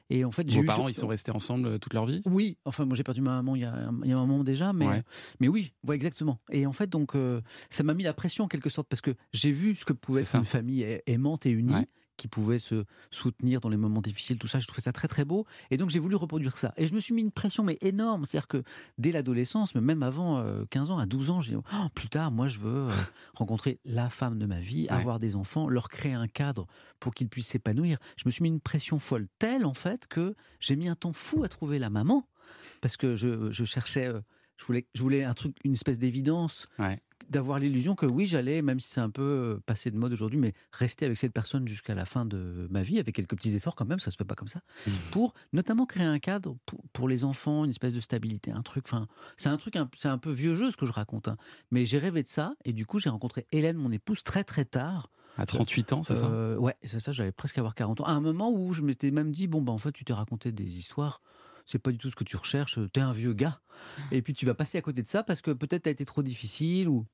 [0.09, 2.22] Et en fait, j'ai Vos parents, ils sont restés ensemble euh, toute leur vie?
[2.26, 4.26] Oui, enfin, moi j'ai perdu ma maman il y a, un- il y a un
[4.26, 5.03] moment déjà, mais, Ouais.
[5.39, 6.39] mais oui, ouais, exactement.
[6.51, 9.11] Et en fait, donc, euh, ça m'a mis la pression en quelque sorte, parce que
[9.34, 10.38] j'ai vu ce que pouvait C'est être ça.
[10.39, 11.74] une famille aimante et unie.
[11.76, 11.88] Ouais.
[12.20, 15.26] Qui pouvait se soutenir dans les moments difficiles, tout ça, je trouvais ça très très
[15.26, 15.45] beau.
[15.72, 16.74] Et donc j'ai voulu reproduire ça.
[16.78, 18.26] Et je me suis mis une pression mais énorme.
[18.26, 18.63] C'est-à-dire que
[18.97, 22.09] dès l'adolescence, mais même avant euh, 15 ans, à 12 ans, j'ai dit, Oh, plus
[22.09, 22.91] tard, moi je veux euh,
[23.34, 24.89] rencontrer la femme de ma vie, Ouais.
[24.91, 26.67] avoir des enfants, leur créer un cadre
[26.99, 27.97] pour qu'ils puissent s'épanouir.
[28.17, 31.13] Je me suis mis une pression folle telle en fait que j'ai mis un temps
[31.13, 32.28] fou à trouver la maman
[32.82, 34.20] parce que je, je cherchais, euh,
[34.57, 36.67] je voulais, je voulais un truc, une espèce d'évidence,
[37.30, 40.40] d'avoir l'illusion que oui, j'allais, même si c'est un peu euh, passé de mode aujourd'hui,
[40.40, 43.76] mais rester avec cette personne jusqu'à la fin de ma vie, avec quelques petits efforts
[43.76, 44.92] quand même, ça se fait pas comme ça, Mmh.
[45.12, 48.86] pour notamment créer un cadre pour, pour les enfants, une espèce de stabilité, un truc.
[48.88, 49.08] Enfin,
[49.38, 51.38] c'est un truc, c'est un peu vieux jeu ce que je raconte, hein.
[51.72, 54.66] mais j'ai rêvé de ça et du coup j'ai rencontré Hélène, mon épouse, très très
[54.66, 55.10] tard.
[55.38, 56.26] À 38 ans, c'est ça?
[56.26, 58.06] Euh, Ouais, c'est ça, j'allais presque avoir 40 ans.
[58.06, 60.52] À un moment où je m'étais même dit, bon, bah, en fait, tu t'es raconté
[60.52, 61.22] des histoires,
[61.66, 63.62] c'est pas du tout ce que tu recherches, t'es un vieux gars.
[64.12, 66.24] Et puis tu vas passer à côté de ça parce que peut-être t'as été trop
[66.24, 66.90] difficile.
[66.90, 67.06] Ou...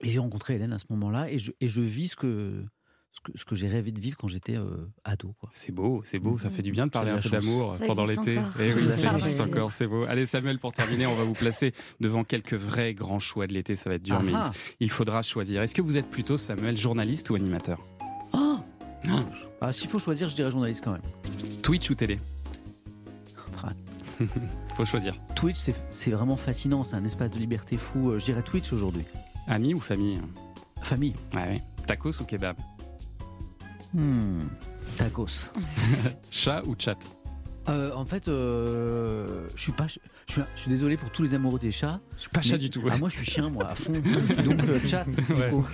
[0.00, 2.64] Et j'ai rencontré Hélène à ce moment-là et je, et je vis ce que,
[3.10, 5.34] ce que, ce que j'ai rêvé de vivre quand j'étais euh, ado.
[5.50, 8.06] C'est beau, c'est beau, ça fait du bien de parler un peu d'amour Ça pendant
[8.06, 8.38] l'été.
[8.60, 9.72] Eh oui, Ça existe encore.
[9.72, 10.04] c'est beau.
[10.04, 13.74] Allez Samuel, pour terminer, on va vous placer devant quelques vrais grands choix de l'été,
[13.74, 14.50] ça va être dur, Ah mais ah.
[14.78, 15.62] il, faudra choisir.
[15.62, 17.82] Est-ce que vous êtes plutôt Samuel, journaliste ou animateur?
[18.32, 18.60] Ah
[19.60, 21.02] Ah, S'il faut choisir, je dirais journaliste quand même.
[21.62, 22.18] Twitch ou télé?
[24.76, 25.14] Faut choisir.
[25.34, 28.10] Twitch, c'est c'est vraiment fascinant, c'est un espace de liberté fou.
[28.10, 29.04] Euh, Je dirais Twitch aujourd'hui.
[29.48, 30.20] Ami ou famille
[30.82, 31.14] Famille.
[31.34, 31.62] Ouais, ouais.
[31.86, 32.56] Tacos ou kebab
[33.94, 34.40] Hmm,
[34.98, 35.50] Tacos.
[36.30, 36.98] Chat ou chat
[37.70, 39.92] Euh, en fait, euh, je suis pas, je
[40.32, 41.98] suis, je suis désolé pour tous les amoureux des chats.
[42.16, 42.82] Je suis pas chat du tout.
[42.90, 43.92] Ah, moi, je suis chien, moi, à fond.
[44.44, 45.04] Donc, euh, chat.
[45.06, 45.50] du Ouais.
[45.50, 45.66] coup.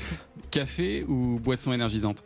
[0.53, 2.23] Café ou boisson énergisante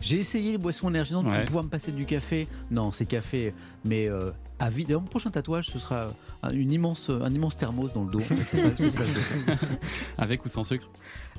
[0.00, 1.32] J'ai essayé les boissons énergisantes Ouais.
[1.32, 2.46] pour pouvoir me passer du café.
[2.70, 3.52] Non, c'est café,
[3.84, 4.30] mais euh,
[4.60, 4.70] à.
[4.70, 8.20] D'ailleurs, mon prochain tatouage, ce sera un- une immense, un immense thermos dans le dos.
[8.20, 9.02] Ça, ça.
[10.18, 10.88] Avec ou sans sucre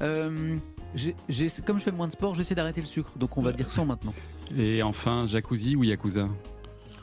[0.02, 0.58] Euh,
[1.66, 3.12] comme je fais moins de sport, j'essaie d'arrêter le sucre.
[3.18, 4.14] Donc, on va dire sans maintenant.
[4.58, 6.28] Et enfin, jacuzzi ou yakuza?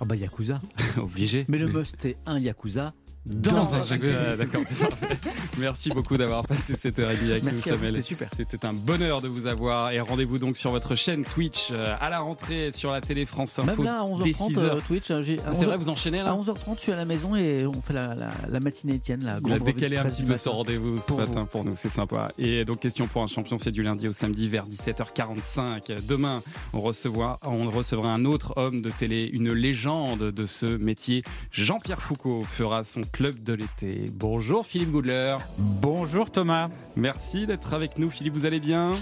[0.01, 0.61] Ah bah Yakuza.
[0.99, 1.47] Obligé.
[1.49, 2.93] Mais le must, c'est un Yakuza,
[3.27, 4.15] Dans, un jungle.
[4.17, 5.17] Ah, D'accord, c'est parfait.
[5.59, 7.89] Merci beaucoup d'avoir passé cette heure et demie avec Merci nous, Samuel.
[7.89, 8.29] c'était super.
[8.37, 9.91] C'était un bonheur de vous avoir.
[9.91, 13.59] Et rendez-vous donc sur votre chaîne Twitch euh, à la rentrée sur la télé France
[13.59, 13.83] Info.
[13.83, 14.81] Même là, à dès 11h30, 6 euh.
[14.87, 15.11] Twitch.
[15.11, 17.67] hein, c'est 11h vrai, vous enchaînez là À 11h30, je suis à la maison et
[17.67, 19.25] on fait la, la, la matinée Étienne.
[19.25, 21.47] La Il a décalé un petit peu ce rendez-vous ce matin vous.
[21.47, 22.29] pour nous, c'est sympa.
[22.39, 26.07] Et donc, question pour un champion, c'est du lundi au samedi vers 17h45.
[26.07, 31.23] Demain, on recevra, on recevra un autre homme de télé, une légende de ce métier.
[31.51, 34.11] Jean-Pierre Foucault fera son club de l'été.
[34.13, 35.39] Bonjour Philippe Goudler.
[35.57, 36.69] Bonjour Thomas.
[36.97, 38.11] Merci d'être avec nous.
[38.11, 38.93] Philippe, vous allez bien?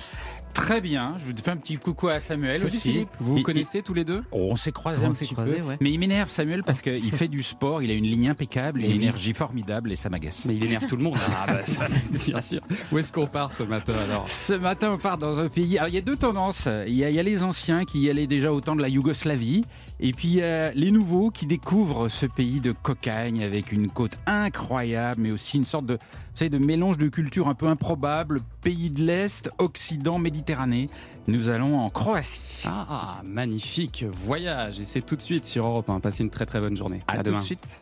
[0.53, 1.17] Très bien.
[1.19, 2.79] Je vous fais un petit coucou à Samuel Salut aussi.
[2.79, 3.09] Philippe.
[3.19, 4.23] Vous vous connaissez tous les deux?
[4.31, 5.63] Oh, On s'est croisés On un s'est petit croisés, peu.
[5.63, 5.77] ouais.
[5.81, 8.87] Mais il m'énerve Samuel parce qu'il fait du sport, il a une ligne impeccable, Et
[8.87, 8.99] une oui.
[9.03, 10.45] énergie formidable et ça m'agace.
[10.45, 11.17] Mais il énerve tout le monde.
[11.29, 11.87] Ah bah ça,
[12.25, 12.61] bien sûr.
[12.93, 14.29] Où est-ce qu'on part ce matin alors?
[14.29, 15.77] Ce matin, on part dans un pays.
[15.77, 16.69] Alors, il y a deux tendances.
[16.87, 18.83] Il y a, il y a les anciens qui y allaient déjà au temps de
[18.83, 19.65] la Yougoslavie.
[20.01, 23.89] Et puis, il y a les nouveaux qui découvrent ce pays de cocagne avec une
[23.89, 26.01] côte incroyable, mais aussi une sorte de, vous
[26.37, 28.41] savez, de mélange de cultures un peu improbable.
[28.61, 30.89] Pays de l'Est, Occident, Méditerranée.
[31.29, 32.63] Nous allons en Croatie.
[32.67, 34.81] Ah, magnifique voyage.
[34.81, 36.01] Et c'est tout de suite sur Europe 1.
[36.01, 37.03] Passez une très très bonne journée.
[37.07, 37.39] À tout demain.
[37.39, 37.81] de suite.